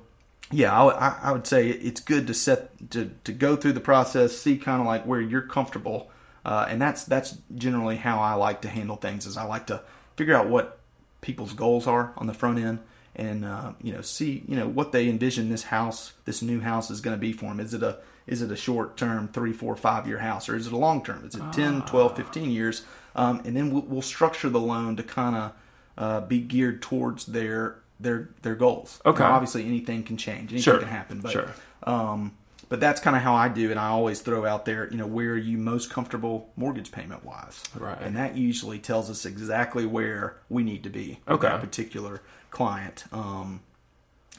yeah, 0.52 0.74
I, 0.74 0.84
would- 0.84 0.96
I, 0.96 1.20
I 1.24 1.32
would 1.32 1.46
say 1.46 1.70
it's 1.70 2.02
good 2.02 2.26
to 2.28 2.34
set 2.34 2.90
to 2.92 3.12
to 3.24 3.32
go 3.32 3.56
through 3.56 3.74
the 3.74 3.80
process, 3.80 4.36
see 4.38 4.58
kind 4.58 4.82
of 4.82 4.88
like 4.88 5.06
where 5.06 5.22
you're 5.22 5.44
comfortable, 5.44 6.10
uh, 6.44 6.66
and 6.68 6.82
that's 6.82 7.04
that's 7.04 7.38
generally 7.56 7.98
how 7.98 8.20
I 8.20 8.34
like 8.34 8.62
to 8.62 8.70
handle 8.70 8.96
things. 8.96 9.26
Is 9.28 9.38
I 9.38 9.44
like 9.44 9.68
to 9.68 9.82
figure 10.16 10.36
out 10.36 10.50
what 10.50 10.79
people's 11.22 11.54
goals 11.54 11.88
are 11.88 12.14
on 12.18 12.28
the 12.28 12.34
front 12.34 12.60
end 12.60 12.80
and 13.16 13.44
uh, 13.44 13.74
you 13.82 13.92
know 13.92 14.02
see 14.02 14.44
you 14.48 14.56
know 14.56 14.68
what 14.68 14.92
they 14.92 15.10
envision 15.10 15.50
this 15.50 15.64
house, 15.64 16.14
this 16.26 16.42
new 16.42 16.62
house 16.62 16.90
is 16.90 17.02
going 17.02 17.16
to 17.16 17.20
be 17.20 17.34
for 17.34 17.46
them. 17.46 17.60
Is 17.60 17.74
it 17.74 17.84
a 17.84 17.98
is 18.28 18.42
it 18.42 18.52
a 18.52 18.56
short 18.56 18.96
term 18.96 19.28
three, 19.28 19.52
four, 19.52 19.76
five 19.76 20.08
year 20.08 20.20
house, 20.20 20.48
or 20.48 20.56
is 20.56 20.68
it 20.68 20.74
a 20.74 20.78
long 20.78 21.04
term? 21.04 21.26
Is 21.26 21.34
it 21.36 21.42
10, 21.52 21.82
12, 21.82 22.16
15 22.16 22.52
years? 22.52 22.84
Um, 23.16 23.42
and 23.44 23.58
then 23.58 23.72
we'll, 23.72 23.82
we'll 23.82 24.02
structure 24.04 24.50
the 24.50 24.60
loan 24.60 24.96
to 24.98 25.04
kind 25.04 25.36
of 25.36 25.52
uh, 25.98 26.22
be 26.22 26.40
geared 26.40 26.82
towards 26.82 27.26
their 27.26 27.80
their 28.00 28.30
their 28.44 28.56
goals. 28.56 29.02
Okay. 29.06 29.24
Now, 29.24 29.34
obviously, 29.34 29.66
anything 29.66 30.04
can 30.04 30.16
change, 30.16 30.52
anything 30.54 30.62
Sure. 30.62 30.78
can 30.80 30.88
happen, 30.88 31.20
but 31.20 31.32
Sure. 31.32 31.50
um, 31.84 32.34
but 32.70 32.80
that's 32.80 33.02
kind 33.02 33.16
of 33.16 33.24
how 33.24 33.34
I 33.34 33.50
do 33.50 33.72
and 33.72 33.80
I 33.80 33.88
always 33.88 34.22
throw 34.22 34.46
out 34.46 34.66
there, 34.66 34.88
you 34.90 34.98
know, 34.98 35.08
where 35.08 35.32
are 35.32 35.38
you 35.38 35.58
most 35.58 35.90
comfortable 35.90 36.52
mortgage 36.56 36.92
payment 36.92 37.26
wise? 37.26 37.64
Right. 37.76 37.98
And 38.00 38.16
that 38.16 38.38
usually 38.38 38.80
tells 38.80 39.10
us 39.10 39.26
exactly 39.26 39.86
where 39.86 40.38
we 40.50 40.64
need 40.64 40.84
to 40.84 40.90
be 40.90 41.20
okay. 41.28 41.32
with 41.32 41.42
that 41.42 41.60
particular 41.60 42.22
client. 42.52 43.06
Um, 43.12 43.62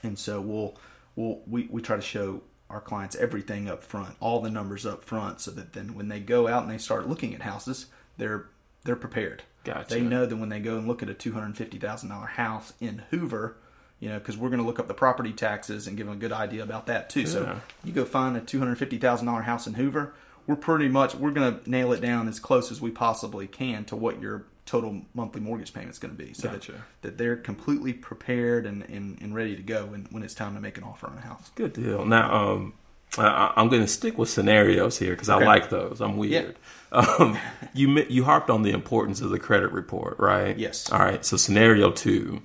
and 0.02 0.18
so 0.18 0.40
we'll 0.40 0.76
we'll 1.16 1.40
we, 1.46 1.68
we 1.70 1.82
try 1.82 1.96
to 1.96 2.02
show 2.02 2.42
our 2.70 2.80
clients 2.80 3.16
everything 3.16 3.68
up 3.68 3.82
front, 3.82 4.14
all 4.20 4.40
the 4.40 4.50
numbers 4.50 4.86
up 4.86 5.04
front, 5.04 5.40
so 5.40 5.50
that 5.50 5.72
then 5.72 5.94
when 5.94 6.08
they 6.08 6.20
go 6.20 6.46
out 6.46 6.62
and 6.62 6.70
they 6.70 6.78
start 6.78 7.08
looking 7.08 7.34
at 7.34 7.42
houses, 7.42 7.86
they're 8.16 8.46
they're 8.84 8.96
prepared. 8.96 9.42
Gotcha. 9.64 9.94
They 9.94 10.00
know 10.00 10.24
that 10.24 10.36
when 10.36 10.48
they 10.48 10.60
go 10.60 10.78
and 10.78 10.88
look 10.88 11.02
at 11.02 11.10
a 11.10 11.14
two 11.14 11.32
hundred 11.32 11.56
fifty 11.56 11.78
thousand 11.78 12.10
dollar 12.10 12.26
house 12.26 12.72
in 12.80 13.02
Hoover, 13.10 13.56
you 14.00 14.08
know, 14.08 14.18
because 14.18 14.36
we're 14.36 14.48
going 14.48 14.60
to 14.60 14.66
look 14.66 14.78
up 14.78 14.88
the 14.88 14.94
property 14.94 15.32
taxes 15.32 15.86
and 15.86 15.96
give 15.96 16.06
them 16.06 16.16
a 16.16 16.18
good 16.18 16.32
idea 16.32 16.62
about 16.62 16.86
that 16.86 17.10
too. 17.10 17.20
Yeah. 17.20 17.26
So 17.26 17.60
you 17.84 17.92
go 17.92 18.04
find 18.04 18.36
a 18.36 18.40
two 18.40 18.58
hundred 18.58 18.76
fifty 18.76 18.98
thousand 18.98 19.26
dollar 19.26 19.42
house 19.42 19.66
in 19.66 19.74
Hoover, 19.74 20.14
we're 20.46 20.56
pretty 20.56 20.88
much 20.88 21.14
we're 21.14 21.30
going 21.30 21.60
to 21.60 21.70
nail 21.70 21.92
it 21.92 22.00
down 22.00 22.26
as 22.26 22.40
close 22.40 22.72
as 22.72 22.80
we 22.80 22.90
possibly 22.90 23.46
can 23.46 23.84
to 23.84 23.96
what 23.96 24.20
your 24.20 24.46
total 24.66 25.02
monthly 25.14 25.40
mortgage 25.40 25.72
payment 25.74 25.90
is 25.90 25.98
going 25.98 26.16
to 26.16 26.24
be, 26.24 26.32
so 26.32 26.48
Gotcha. 26.48 26.72
that, 26.72 26.80
that 27.02 27.18
they're 27.18 27.34
completely 27.34 27.92
prepared 27.92 28.66
and, 28.66 28.84
and, 28.84 29.20
and 29.20 29.34
ready 29.34 29.56
to 29.56 29.62
go 29.62 29.86
when, 29.86 30.06
when 30.10 30.22
it's 30.22 30.34
time 30.34 30.54
to 30.54 30.60
make 30.60 30.78
an 30.78 30.84
offer 30.84 31.08
on 31.08 31.18
a 31.18 31.22
house. 31.22 31.50
Good 31.56 31.72
deal. 31.72 32.04
Now, 32.04 32.32
um, 32.52 32.74
I, 33.18 33.52
I'm 33.56 33.68
going 33.68 33.82
to 33.82 33.88
stick 33.88 34.16
with 34.16 34.28
scenarios 34.28 34.96
here 34.96 35.10
because 35.10 35.28
Okay. 35.28 35.44
I 35.44 35.46
like 35.48 35.70
those. 35.70 36.00
I'm 36.00 36.16
weird. 36.16 36.56
Yeah. 36.92 37.00
Um, 37.00 37.36
you 37.74 38.04
you 38.08 38.22
harped 38.22 38.48
on 38.48 38.62
the 38.62 38.70
importance 38.70 39.20
of 39.20 39.30
the 39.30 39.40
credit 39.40 39.72
report, 39.72 40.20
right? 40.20 40.56
Yes. 40.56 40.90
All 40.92 41.00
right. 41.00 41.24
So 41.24 41.36
scenario 41.36 41.90
two, 41.90 42.40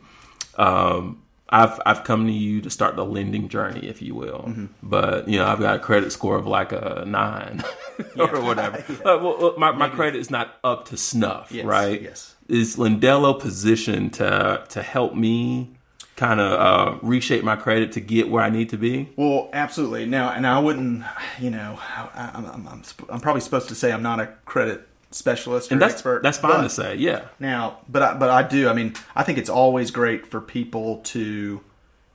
um, 0.58 1.22
I've 1.50 1.80
I've 1.86 2.04
come 2.04 2.26
to 2.26 2.32
you 2.34 2.62
to 2.62 2.70
start 2.70 2.96
the 2.96 3.06
lending 3.06 3.50
journey, 3.50 3.88
if 3.88 4.02
you 4.02 4.16
will, 4.16 4.46
Mm-hmm. 4.48 4.66
but 4.82 5.28
you 5.28 5.38
know 5.38 5.46
I've 5.46 5.60
got 5.60 5.76
a 5.76 5.80
credit 5.80 6.12
score 6.12 6.36
of 6.38 6.48
like 6.48 6.72
a 6.72 7.04
nine 7.06 7.64
or 8.20 8.42
whatever. 8.42 8.84
Uh, 9.06 9.20
well, 9.22 9.54
my 9.58 9.72
my 9.72 9.90
credit 9.90 10.20
is 10.20 10.32
not 10.32 10.56
up 10.64 10.86
to 10.86 10.98
snuff, 10.98 11.52
Yes, 11.52 11.66
right? 11.66 12.02
yes. 12.02 12.36
Is 12.48 12.76
Lendello 12.78 13.40
positioned 13.40 14.14
to 14.16 14.64
to 14.70 14.82
help 14.84 15.14
me? 15.16 15.72
Kind 16.16 16.40
of 16.40 16.52
uh, 16.54 16.98
reshape 17.02 17.44
my 17.44 17.58
credit 17.58 17.92
to 17.92 18.00
get 18.00 18.30
where 18.30 18.42
I 18.42 18.50
need 18.50 18.70
to 18.70 18.78
be. 18.78 19.10
Well, 19.18 19.50
absolutely. 19.52 20.06
Now, 20.06 20.30
and 20.32 20.48
I 20.48 20.60
wouldn't, 20.60 21.04
you 21.42 21.50
know, 21.50 21.78
I, 21.78 22.32
I'm, 22.34 22.46
I'm, 22.46 22.68
I'm, 22.70 22.82
I'm 23.10 23.20
probably 23.20 23.42
supposed 23.42 23.68
to 23.68 23.76
say 23.76 23.92
I'm 23.92 24.02
not 24.02 24.22
a 24.22 24.28
credit 24.46 24.88
specialist 25.16 25.72
or 25.72 25.76
and 25.76 25.82
that's 25.82 25.94
expert. 25.94 26.22
that's 26.24 26.38
fine 26.38 26.58
but- 26.58 26.64
to 26.64 26.70
say, 26.70 26.96
yeah. 26.96 27.28
Now, 27.40 27.80
but 27.88 28.02
I, 28.02 28.14
but 28.16 28.30
I 28.30 28.44
do. 28.44 28.68
I 28.70 28.74
mean, 28.74 28.94
I 29.16 29.24
think 29.24 29.38
it's 29.38 29.50
always 29.50 29.92
great 29.92 30.28
for 30.28 30.42
people 30.42 30.98
to, 31.06 31.62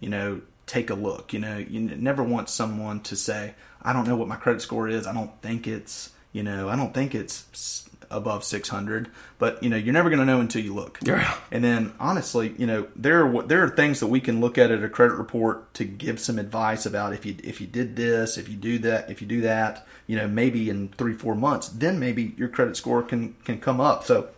you 0.01 0.09
know, 0.09 0.41
take 0.67 0.91
a 0.91 0.95
look. 0.95 1.33
You 1.33 1.39
know, 1.41 1.57
you 1.59 1.81
never 1.81 2.23
want 2.23 2.49
someone 2.49 3.01
to 3.01 3.17
say, 3.17 3.55
"I 3.83 3.93
don't 3.93 4.07
know 4.07 4.17
what 4.17 4.29
my 4.29 4.37
credit 4.37 4.61
score 4.63 4.89
is. 4.89 5.07
I 5.07 5.13
don't 5.15 5.41
think 5.43 5.67
it's, 5.67 6.11
you 6.33 6.43
know, 6.43 6.69
I 6.69 6.77
don't 6.77 6.95
think 6.95 7.15
it's 7.15 7.89
above 8.11 8.45
600." 8.45 9.09
But 9.39 9.63
you 9.63 9.71
know, 9.71 9.77
you're 9.77 9.95
never 9.95 10.11
going 10.11 10.21
to 10.21 10.27
know 10.27 10.41
until 10.41 10.63
you 10.63 10.75
look. 10.75 10.99
Yeah. 11.03 11.37
And 11.51 11.65
then, 11.65 11.93
honestly, 11.99 12.55
you 12.59 12.67
know, 12.67 12.89
there 12.97 13.27
are 13.27 13.43
there 13.43 13.65
are 13.65 13.71
things 13.71 14.01
that 14.01 14.09
we 14.09 14.21
can 14.21 14.41
look 14.41 14.59
at 14.59 14.71
at 14.71 14.83
a 14.83 14.89
credit 14.89 15.15
report 15.15 15.73
to 15.75 15.85
give 15.85 16.21
some 16.21 16.39
advice 16.39 16.87
about 16.87 17.13
if 17.13 17.25
you 17.25 17.37
if 17.43 17.61
you 17.61 17.67
did 17.67 17.97
this, 17.97 18.37
if 18.39 18.49
you 18.49 18.57
do 18.57 18.79
that, 18.81 19.11
if 19.11 19.21
you 19.21 19.27
do 19.27 19.41
that, 19.43 19.87
you 20.07 20.17
know, 20.17 20.29
maybe 20.29 20.69
in 20.69 20.89
three 20.89 21.15
four 21.15 21.35
months, 21.35 21.69
then 21.69 21.99
maybe 21.99 22.35
your 22.37 22.49
credit 22.49 22.77
score 22.77 23.03
can 23.03 23.35
can 23.45 23.61
come 23.61 23.81
up. 23.81 24.05
So, 24.05 24.29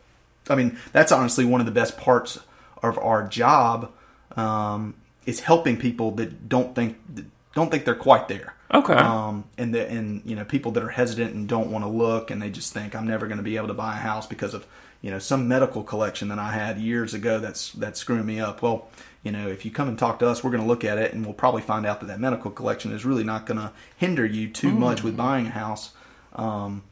I 0.48 0.54
mean, 0.54 0.78
that's 0.92 1.12
honestly 1.12 1.44
one 1.44 1.60
of 1.60 1.66
the 1.66 1.72
best 1.72 1.96
parts 1.96 2.38
of 2.82 2.98
our 2.98 3.26
job 3.26 3.92
um, 4.36 4.94
is 5.26 5.40
helping 5.40 5.76
people 5.76 6.10
that 6.12 6.48
don't 6.48 6.74
think 6.74 6.98
that 7.14 7.24
don't 7.54 7.70
think 7.70 7.84
they're 7.84 7.94
quite 7.94 8.28
there. 8.28 8.54
Okay. 8.72 8.94
Um, 8.94 9.44
and 9.58 9.74
the, 9.74 9.88
and 9.88 10.22
you 10.24 10.34
know 10.34 10.44
people 10.44 10.72
that 10.72 10.82
are 10.82 10.88
hesitant 10.88 11.34
and 11.34 11.48
don't 11.48 11.70
want 11.70 11.84
to 11.84 11.90
look 11.90 12.30
and 12.30 12.40
they 12.40 12.50
just 12.50 12.72
think 12.72 12.94
I'm 12.94 13.06
never 13.06 13.26
going 13.26 13.36
to 13.36 13.42
be 13.42 13.56
able 13.56 13.68
to 13.68 13.74
buy 13.74 13.94
a 13.94 13.98
house 13.98 14.26
because 14.26 14.54
of 14.54 14.66
you 15.02 15.10
know 15.10 15.18
some 15.18 15.46
medical 15.46 15.82
collection 15.82 16.28
that 16.28 16.38
I 16.38 16.52
had 16.52 16.78
years 16.78 17.12
ago 17.12 17.38
that's 17.38 17.72
that's 17.72 18.00
screwing 18.00 18.24
me 18.24 18.40
up. 18.40 18.62
Well, 18.62 18.88
you 19.22 19.30
know 19.30 19.48
if 19.48 19.64
you 19.64 19.70
come 19.70 19.88
and 19.88 19.98
talk 19.98 20.18
to 20.20 20.28
us, 20.28 20.42
we're 20.42 20.50
going 20.50 20.62
to 20.62 20.68
look 20.68 20.84
at 20.84 20.96
it 20.96 21.12
and 21.12 21.24
we'll 21.24 21.34
probably 21.34 21.62
find 21.62 21.84
out 21.84 22.00
that 22.00 22.06
that 22.06 22.20
medical 22.20 22.50
collection 22.50 22.92
is 22.92 23.04
really 23.04 23.24
not 23.24 23.44
going 23.44 23.58
to 23.60 23.72
hinder 23.96 24.24
you 24.24 24.48
too 24.48 24.72
much 24.72 25.02
with 25.02 25.16
buying 25.16 25.48
a 25.48 25.50
house. 25.50 25.92
Um, 26.34 26.82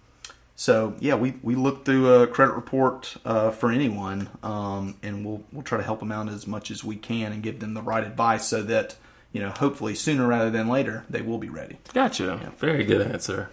so 0.61 0.95
yeah, 1.01 1.15
we, 1.15 1.37
we 1.43 1.55
look 1.55 1.87
through 1.87 2.13
a 2.13 2.27
credit 2.27 2.53
report 2.53 3.17
uh, 3.25 3.51
for 3.51 3.73
anyone, 3.73 4.29
um, 4.43 4.97
and 5.03 5.25
we'll 5.25 5.43
we'll 5.51 5.63
try 5.63 5.79
to 5.79 5.85
help 5.85 6.01
them 6.01 6.13
out 6.13 6.29
as 6.29 6.47
much 6.47 6.71
as 6.71 6.85
we 6.85 6.97
can 6.97 7.33
and 7.33 7.43
give 7.43 7.61
them 7.61 7.73
the 7.73 7.81
right 7.81 8.05
advice 8.05 8.47
so 8.47 8.63
that 8.65 8.97
you 9.33 9.41
know 9.41 9.51
hopefully 9.51 9.95
sooner 9.95 10.27
rather 10.27 10.51
than 10.51 10.69
later 10.69 11.05
they 11.11 11.23
will 11.23 11.39
be 11.39 11.49
ready. 11.49 11.79
Gotcha. 11.95 12.53
Very 12.59 12.85
good 12.85 13.03
answer. 13.03 13.51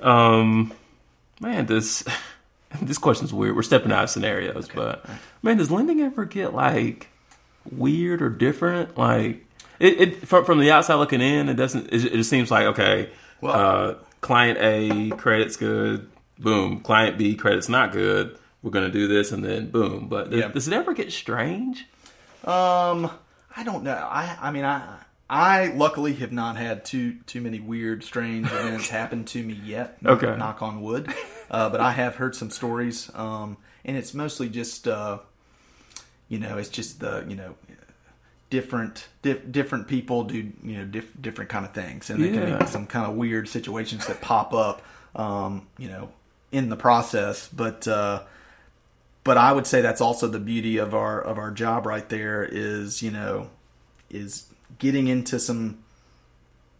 Um, 0.00 0.72
man, 1.40 1.66
this 1.66 2.04
this 2.82 2.98
question's 2.98 3.32
weird. 3.32 3.56
We're 3.56 3.62
stepping 3.62 3.92
out 3.92 4.04
of 4.04 4.10
scenarios, 4.10 4.68
but 4.74 5.04
man, 5.42 5.56
does 5.56 5.70
lending 5.70 6.00
ever 6.00 6.24
get 6.24 6.54
like 6.54 7.08
weird 7.70 8.22
or 8.22 8.28
different? 8.30 8.96
Like 8.96 9.44
it, 9.78 10.00
it 10.00 10.28
from 10.28 10.44
from 10.44 10.58
the 10.60 10.70
outside 10.70 10.94
looking 10.96 11.20
in, 11.20 11.48
it 11.48 11.54
doesn't. 11.54 11.92
It, 11.92 12.04
it 12.04 12.12
just 12.12 12.30
seems 12.30 12.50
like 12.50 12.66
okay. 12.66 13.10
Well- 13.40 13.54
uh, 13.54 13.94
client 14.20 14.58
A 14.60 15.10
credit's 15.16 15.56
good. 15.56 16.10
Boom. 16.40 16.80
Client 16.80 17.18
B 17.18 17.34
credit's 17.34 17.68
not 17.68 17.92
good. 17.92 18.36
We're 18.62 18.70
gonna 18.72 18.90
do 18.90 19.06
this, 19.08 19.30
and 19.32 19.44
then 19.44 19.70
boom. 19.70 20.08
But 20.08 20.30
does, 20.30 20.40
Yeah. 20.40 20.48
does 20.48 20.66
it 20.68 20.74
ever 20.74 20.92
get 20.94 21.12
strange? 21.12 21.86
Um, 22.44 23.10
I 23.56 23.62
don't 23.64 23.82
know. 23.84 23.94
I 24.10 24.36
I 24.40 24.50
mean 24.52 24.64
I 24.64 24.98
I 25.30 25.66
luckily 25.74 26.14
have 26.14 26.32
not 26.32 26.56
had 26.56 26.84
too 26.84 27.16
too 27.26 27.40
many 27.40 27.60
weird, 27.60 28.02
strange 28.02 28.46
events 28.46 28.88
happen 28.90 29.24
to 29.26 29.42
me 29.42 29.54
yet. 29.64 30.02
Knock- 30.02 30.22
Okay. 30.22 30.36
knock 30.38 30.62
on 30.62 30.80
wood. 30.80 31.12
Uh, 31.50 31.68
but 31.70 31.80
I 31.80 31.92
have 31.92 32.16
heard 32.16 32.34
some 32.34 32.50
stories, 32.50 33.10
um, 33.14 33.56
and 33.84 33.96
it's 33.96 34.14
mostly 34.14 34.48
just 34.48 34.86
uh, 34.88 35.18
you 36.28 36.38
know, 36.38 36.56
it's 36.58 36.68
just 36.70 37.00
the 37.00 37.24
you 37.28 37.36
know 37.36 37.54
different 38.50 39.08
dif- 39.22 39.50
different 39.52 39.86
people 39.88 40.24
do 40.24 40.36
you 40.62 40.76
know 40.78 40.84
diff- 40.84 41.12
different 41.20 41.50
kind 41.50 41.64
of 41.66 41.72
things, 41.74 42.08
and 42.10 42.22
there 42.22 42.32
can 42.32 42.58
be 42.58 42.66
some 42.66 42.86
kind 42.86 43.06
of 43.06 43.14
weird 43.16 43.48
situations 43.48 44.06
that 44.06 44.20
pop 44.22 44.54
up, 44.54 44.82
um, 45.14 45.66
you 45.78 45.88
know, 45.88 46.10
in 46.52 46.68
the 46.70 46.76
process. 46.76 47.48
But 47.48 47.86
uh, 47.86 48.22
but 49.24 49.36
I 49.36 49.52
would 49.52 49.66
say 49.66 49.82
that's 49.82 50.00
also 50.00 50.26
the 50.26 50.38
beauty 50.40 50.78
of 50.78 50.94
our 50.94 51.20
of 51.20 51.36
our 51.38 51.50
job 51.50 51.84
right 51.84 52.08
there 52.08 52.44
is 52.50 53.02
you 53.02 53.10
know 53.10 53.50
is 54.10 54.46
getting 54.78 55.08
into 55.08 55.38
some 55.38 55.78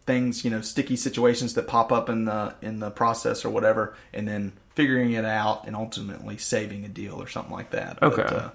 things 0.05 0.43
you 0.43 0.49
know 0.49 0.61
sticky 0.61 0.95
situations 0.95 1.53
that 1.53 1.67
pop 1.67 1.91
up 1.91 2.09
in 2.09 2.25
the 2.25 2.53
in 2.61 2.79
the 2.79 2.89
process 2.89 3.45
or 3.45 3.49
whatever 3.51 3.95
and 4.13 4.27
then 4.27 4.51
figuring 4.73 5.11
it 5.13 5.23
out 5.25 5.67
and 5.67 5.75
ultimately 5.75 6.35
saving 6.37 6.83
a 6.83 6.87
deal 6.87 7.21
or 7.21 7.27
something 7.27 7.53
like 7.53 7.69
that 7.71 8.01
Okay. 8.01 8.23
uh, 8.23 8.49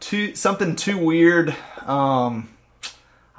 too 0.00 0.34
something 0.34 0.76
too 0.76 0.98
weird 0.98 1.54
um 1.86 2.48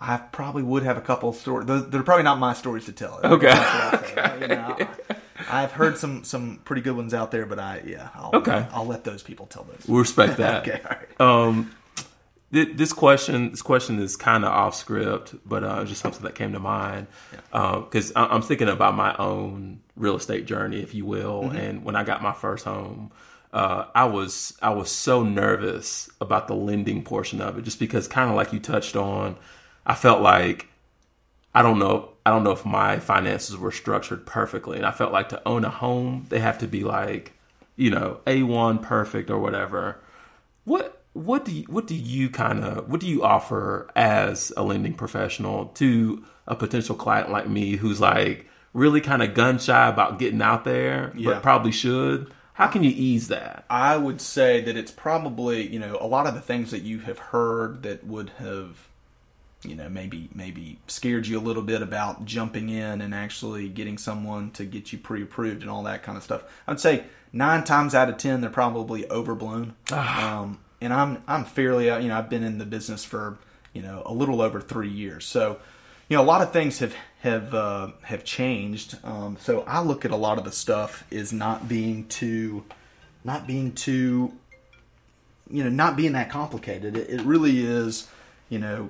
I 0.04 0.18
probably 0.18 0.64
would 0.64 0.82
have 0.82 0.98
a 0.98 1.02
couple 1.02 1.32
stories. 1.32 1.68
They're, 1.68 1.80
they're 1.82 2.02
probably 2.02 2.24
not 2.24 2.40
my 2.40 2.54
stories 2.54 2.86
to 2.86 2.92
tell. 2.92 3.20
Okay. 3.24 3.46
That's 3.46 4.16
what 4.16 4.18
I'll 4.26 4.40
say. 4.40 4.42
You 4.42 4.48
know, 4.48 4.78
I- 5.12 5.64
I've 5.64 5.74
heard 5.74 5.96
some 6.00 6.24
some 6.24 6.60
pretty 6.66 6.82
good 6.82 6.96
ones 6.96 7.14
out 7.14 7.30
there, 7.30 7.46
but 7.46 7.60
I 7.60 7.84
yeah, 7.86 8.10
I'll, 8.16 8.32
Okay. 8.34 8.66
I'll 8.74 8.88
let 8.88 9.04
those 9.04 9.22
people 9.22 9.46
tell 9.46 9.64
those. 9.64 9.88
We 9.88 10.00
respect 10.00 10.38
that. 10.38 10.68
Okay, 10.68 10.82
all 10.84 10.90
right. 11.38 11.48
Um, 11.48 11.72
this 12.52 12.92
question, 12.92 13.52
this 13.52 13.62
question 13.62 14.00
is 14.00 14.18
kind 14.18 14.44
of 14.44 14.52
off 14.52 14.76
script, 14.76 15.36
but 15.46 15.64
uh, 15.64 15.86
just 15.86 16.02
something 16.02 16.24
that 16.24 16.36
came 16.36 16.52
to 16.54 16.60
mind 16.60 17.08
because 17.52 18.12
I 18.16 18.26
I'm 18.26 18.42
thinking 18.42 18.68
about 18.68 18.96
my 18.96 19.16
own 19.18 19.82
real 19.96 20.18
estate 20.18 20.46
journey, 20.46 20.82
if 20.82 20.94
you 20.94 21.06
will. 21.06 21.50
And 21.50 21.86
when 21.86 21.96
I 21.96 22.04
got 22.04 22.22
my 22.22 22.34
first 22.34 22.66
home, 22.66 23.12
uh, 23.54 23.86
I 23.96 24.06
was 24.06 24.58
I 24.62 24.72
was 24.72 24.92
so 24.92 25.24
nervous 25.24 26.10
about 26.20 26.48
the 26.48 26.56
lending 26.56 27.04
portion 27.04 27.42
of 27.42 27.58
it, 27.58 27.64
just 27.64 27.80
because 27.80 28.08
kind 28.08 28.30
of 28.30 28.36
like 28.36 28.52
you 28.52 28.60
touched 28.60 28.96
on, 28.96 29.38
I 29.86 29.96
felt 29.96 30.22
like 30.22 30.68
I 31.54 31.62
don't 31.62 31.80
know. 31.80 32.10
I 32.26 32.30
don't 32.30 32.44
know 32.44 32.52
if 32.52 32.66
my 32.66 33.00
finances 33.00 33.58
were 33.58 33.72
structured 33.72 34.26
perfectly, 34.26 34.78
and 34.78 34.86
I 34.86 34.92
felt 34.92 35.12
like 35.12 35.30
to 35.30 35.42
own 35.48 35.66
a 35.66 35.70
home, 35.70 36.26
they 36.30 36.40
have 36.40 36.60
to 36.60 36.68
be 36.68 36.84
like, 36.84 37.34
you 37.76 37.90
know, 37.90 38.20
a 38.28 38.44
one 38.44 38.80
perfect 38.80 39.30
or 39.30 39.40
whatever. 39.40 40.00
What 40.66 41.01
what 41.14 41.44
do 41.46 41.52
you 41.52 41.64
what 41.64 41.88
do 41.88 41.96
you 41.96 42.30
kind 42.30 42.64
of 42.64 42.90
what 42.90 43.00
do 43.02 43.08
you 43.08 43.24
offer 43.24 43.90
as 43.96 44.52
a 44.56 44.64
lending 44.64 44.94
professional 44.94 45.66
to 45.68 46.24
a 46.48 46.56
potential 46.56 46.96
client 46.96 47.30
like 47.30 47.48
me 47.50 47.76
who's 47.76 48.00
like 48.00 48.48
really 48.74 49.02
kind 49.02 49.22
of 49.22 49.34
gun 49.34 49.60
shy 49.60 49.88
about 49.90 50.18
getting 50.20 50.42
out 50.42 50.64
there, 50.64 51.12
Yeah. 51.16 51.34
but 51.34 51.44
probably 51.44 51.72
should? 51.74 52.32
How 52.54 52.68
can 52.68 52.84
you 52.84 52.92
ease 52.96 53.28
that? 53.30 53.66
I 53.70 53.98
would 53.98 54.22
say 54.22 54.62
that 54.62 54.78
it's 54.78 54.92
probably 54.92 55.68
you 55.68 55.80
know 55.80 55.98
a 56.00 56.08
lot 56.08 56.28
of 56.28 56.34
the 56.34 56.42
things 56.42 56.72
that 56.72 56.84
you 56.84 57.00
have 57.00 57.20
heard 57.20 57.84
that 57.84 58.06
would 58.06 58.30
have 58.38 58.88
you 59.64 59.76
know 59.76 59.90
maybe 59.90 60.30
maybe 60.34 60.80
scared 60.88 61.28
you 61.28 61.38
a 61.38 61.42
little 61.42 61.62
bit 61.64 61.82
about 61.82 62.24
jumping 62.26 62.70
in 62.70 63.02
and 63.02 63.14
actually 63.14 63.68
getting 63.70 63.98
someone 63.98 64.50
to 64.52 64.64
get 64.66 64.92
you 64.94 64.98
pre-approved 65.00 65.62
and 65.62 65.70
all 65.70 65.84
that 65.84 66.04
kind 66.04 66.18
of 66.18 66.24
stuff. 66.24 66.44
I'd 66.68 66.80
say 66.80 67.04
nine 67.34 67.64
times 67.66 67.94
out 67.94 68.10
of 68.10 68.18
ten 68.18 68.40
they're 68.42 68.50
probably 68.50 69.10
overblown. 69.12 69.76
um, 69.92 70.60
and 70.82 70.92
I'm 70.92 71.24
I'm 71.28 71.46
fairly 71.46 71.90
uh, 71.90 72.00
you 72.00 72.10
know 72.10 72.18
I've 72.18 72.30
been 72.30 72.44
in 72.44 72.58
the 72.58 72.66
business 72.66 73.06
for 73.06 73.38
you 73.74 73.82
know 73.82 74.02
a 74.06 74.14
little 74.14 74.42
over 74.42 74.60
three 74.60 74.90
years, 74.90 75.26
so 75.26 75.60
you 76.10 76.18
know 76.18 76.24
a 76.24 76.26
lot 76.26 76.42
of 76.42 76.52
things 76.52 76.80
have 76.80 76.96
have 77.22 77.54
uh, 77.54 77.92
have 78.02 78.24
changed. 78.24 78.98
Um, 79.04 79.38
so 79.40 79.62
I 79.68 79.82
look 79.82 80.04
at 80.04 80.12
a 80.12 80.18
lot 80.18 80.38
of 80.38 80.44
the 80.44 80.52
stuff 80.52 81.06
is 81.12 81.32
not 81.32 81.70
being 81.70 82.08
too 82.08 82.66
not 83.24 83.48
being 83.48 83.72
too 83.72 84.34
you 85.50 85.64
know 85.64 85.70
not 85.70 85.96
being 85.96 86.14
that 86.14 86.30
complicated. 86.30 86.98
It, 86.98 87.10
it 87.10 87.22
really 87.22 87.64
is 87.64 88.10
you 88.50 88.60
know 88.60 88.90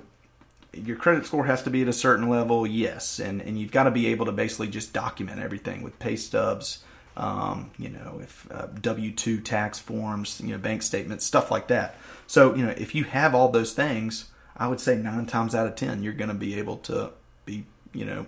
your 0.72 0.96
credit 0.96 1.26
score 1.26 1.44
has 1.44 1.62
to 1.64 1.70
be 1.70 1.82
at 1.82 1.88
a 1.88 1.92
certain 1.92 2.28
level, 2.28 2.66
yes, 2.66 3.18
and 3.18 3.42
and 3.42 3.58
you've 3.58 3.72
got 3.72 3.84
to 3.84 3.90
be 3.90 4.06
able 4.08 4.26
to 4.26 4.32
basically 4.32 4.68
just 4.68 4.92
document 4.92 5.40
everything 5.40 5.82
with 5.82 5.98
pay 5.98 6.16
stubs, 6.16 6.82
um, 7.16 7.70
you 7.78 7.88
know, 7.88 8.20
if 8.22 8.46
uh, 8.50 8.66
W 8.80 9.12
two 9.12 9.40
tax 9.40 9.78
forms, 9.78 10.40
you 10.40 10.52
know, 10.52 10.58
bank 10.58 10.82
statements, 10.82 11.24
stuff 11.24 11.50
like 11.50 11.68
that. 11.68 11.96
So 12.26 12.54
you 12.54 12.64
know, 12.64 12.74
if 12.76 12.94
you 12.94 13.04
have 13.04 13.34
all 13.34 13.48
those 13.48 13.72
things, 13.72 14.30
I 14.56 14.68
would 14.68 14.80
say 14.80 14.96
nine 14.96 15.26
times 15.26 15.54
out 15.54 15.66
of 15.66 15.74
ten, 15.76 16.02
you're 16.02 16.12
going 16.12 16.28
to 16.28 16.34
be 16.34 16.58
able 16.58 16.78
to 16.78 17.10
be, 17.44 17.64
you 17.92 18.04
know, 18.04 18.26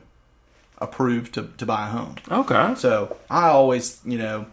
approved 0.78 1.34
to 1.34 1.48
to 1.56 1.66
buy 1.66 1.86
a 1.88 1.90
home. 1.90 2.16
Okay. 2.30 2.74
So 2.76 3.16
I 3.30 3.48
always, 3.48 4.00
you 4.04 4.18
know, 4.18 4.46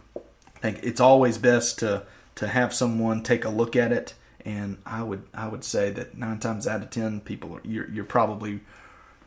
think 0.60 0.80
it's 0.82 1.00
always 1.00 1.38
best 1.38 1.78
to 1.80 2.04
to 2.36 2.48
have 2.48 2.72
someone 2.72 3.22
take 3.22 3.44
a 3.44 3.50
look 3.50 3.76
at 3.76 3.92
it 3.92 4.14
and 4.44 4.78
I 4.84 5.02
would 5.02 5.22
I 5.34 5.48
would 5.48 5.64
say 5.64 5.90
that 5.90 6.16
nine 6.16 6.38
times 6.38 6.66
out 6.66 6.82
of 6.82 6.90
ten, 6.90 7.20
people 7.20 7.60
you're 7.62 7.88
you're 7.90 8.04
probably 8.04 8.60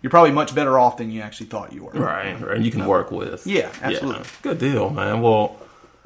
you're 0.05 0.11
probably 0.11 0.33
much 0.33 0.53
better 0.53 0.77
off 0.77 0.97
than 0.97 1.09
you 1.09 1.21
actually 1.21 1.47
thought 1.47 1.73
you 1.73 1.83
were. 1.83 1.91
Right, 1.91 2.39
right. 2.39 2.57
And 2.57 2.63
you 2.63 2.69
can 2.69 2.85
work 2.85 3.09
with. 3.09 3.47
Yeah, 3.47 3.71
absolutely. 3.81 4.21
Yeah. 4.21 4.29
Good 4.43 4.59
deal, 4.59 4.91
man. 4.91 5.19
Well, 5.19 5.59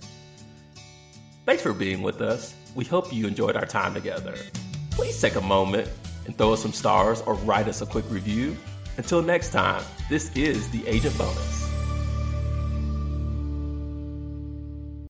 Thanks 1.46 1.64
for 1.64 1.74
being 1.74 2.02
with 2.02 2.22
us. 2.22 2.56
We 2.76 2.86
hope 2.86 3.12
you 3.12 3.28
enjoyed 3.28 3.58
our 3.58 3.66
time 3.66 3.94
together. 3.94 4.36
Please 4.92 5.20
take 5.20 5.36
a 5.36 5.42
moment 5.42 5.90
and 6.28 6.38
throw 6.38 6.54
us 6.54 6.62
some 6.62 6.72
stars 6.72 7.22
or 7.24 7.34
write 7.34 7.68
us 7.68 7.82
a 7.82 7.86
quick 7.86 8.06
review. 8.10 8.56
Until 8.98 9.22
next 9.22 9.50
time, 9.52 9.84
this 10.10 10.32
is 10.36 10.70
the 10.70 10.88
Agent 10.88 11.18
Bonus. 11.18 11.63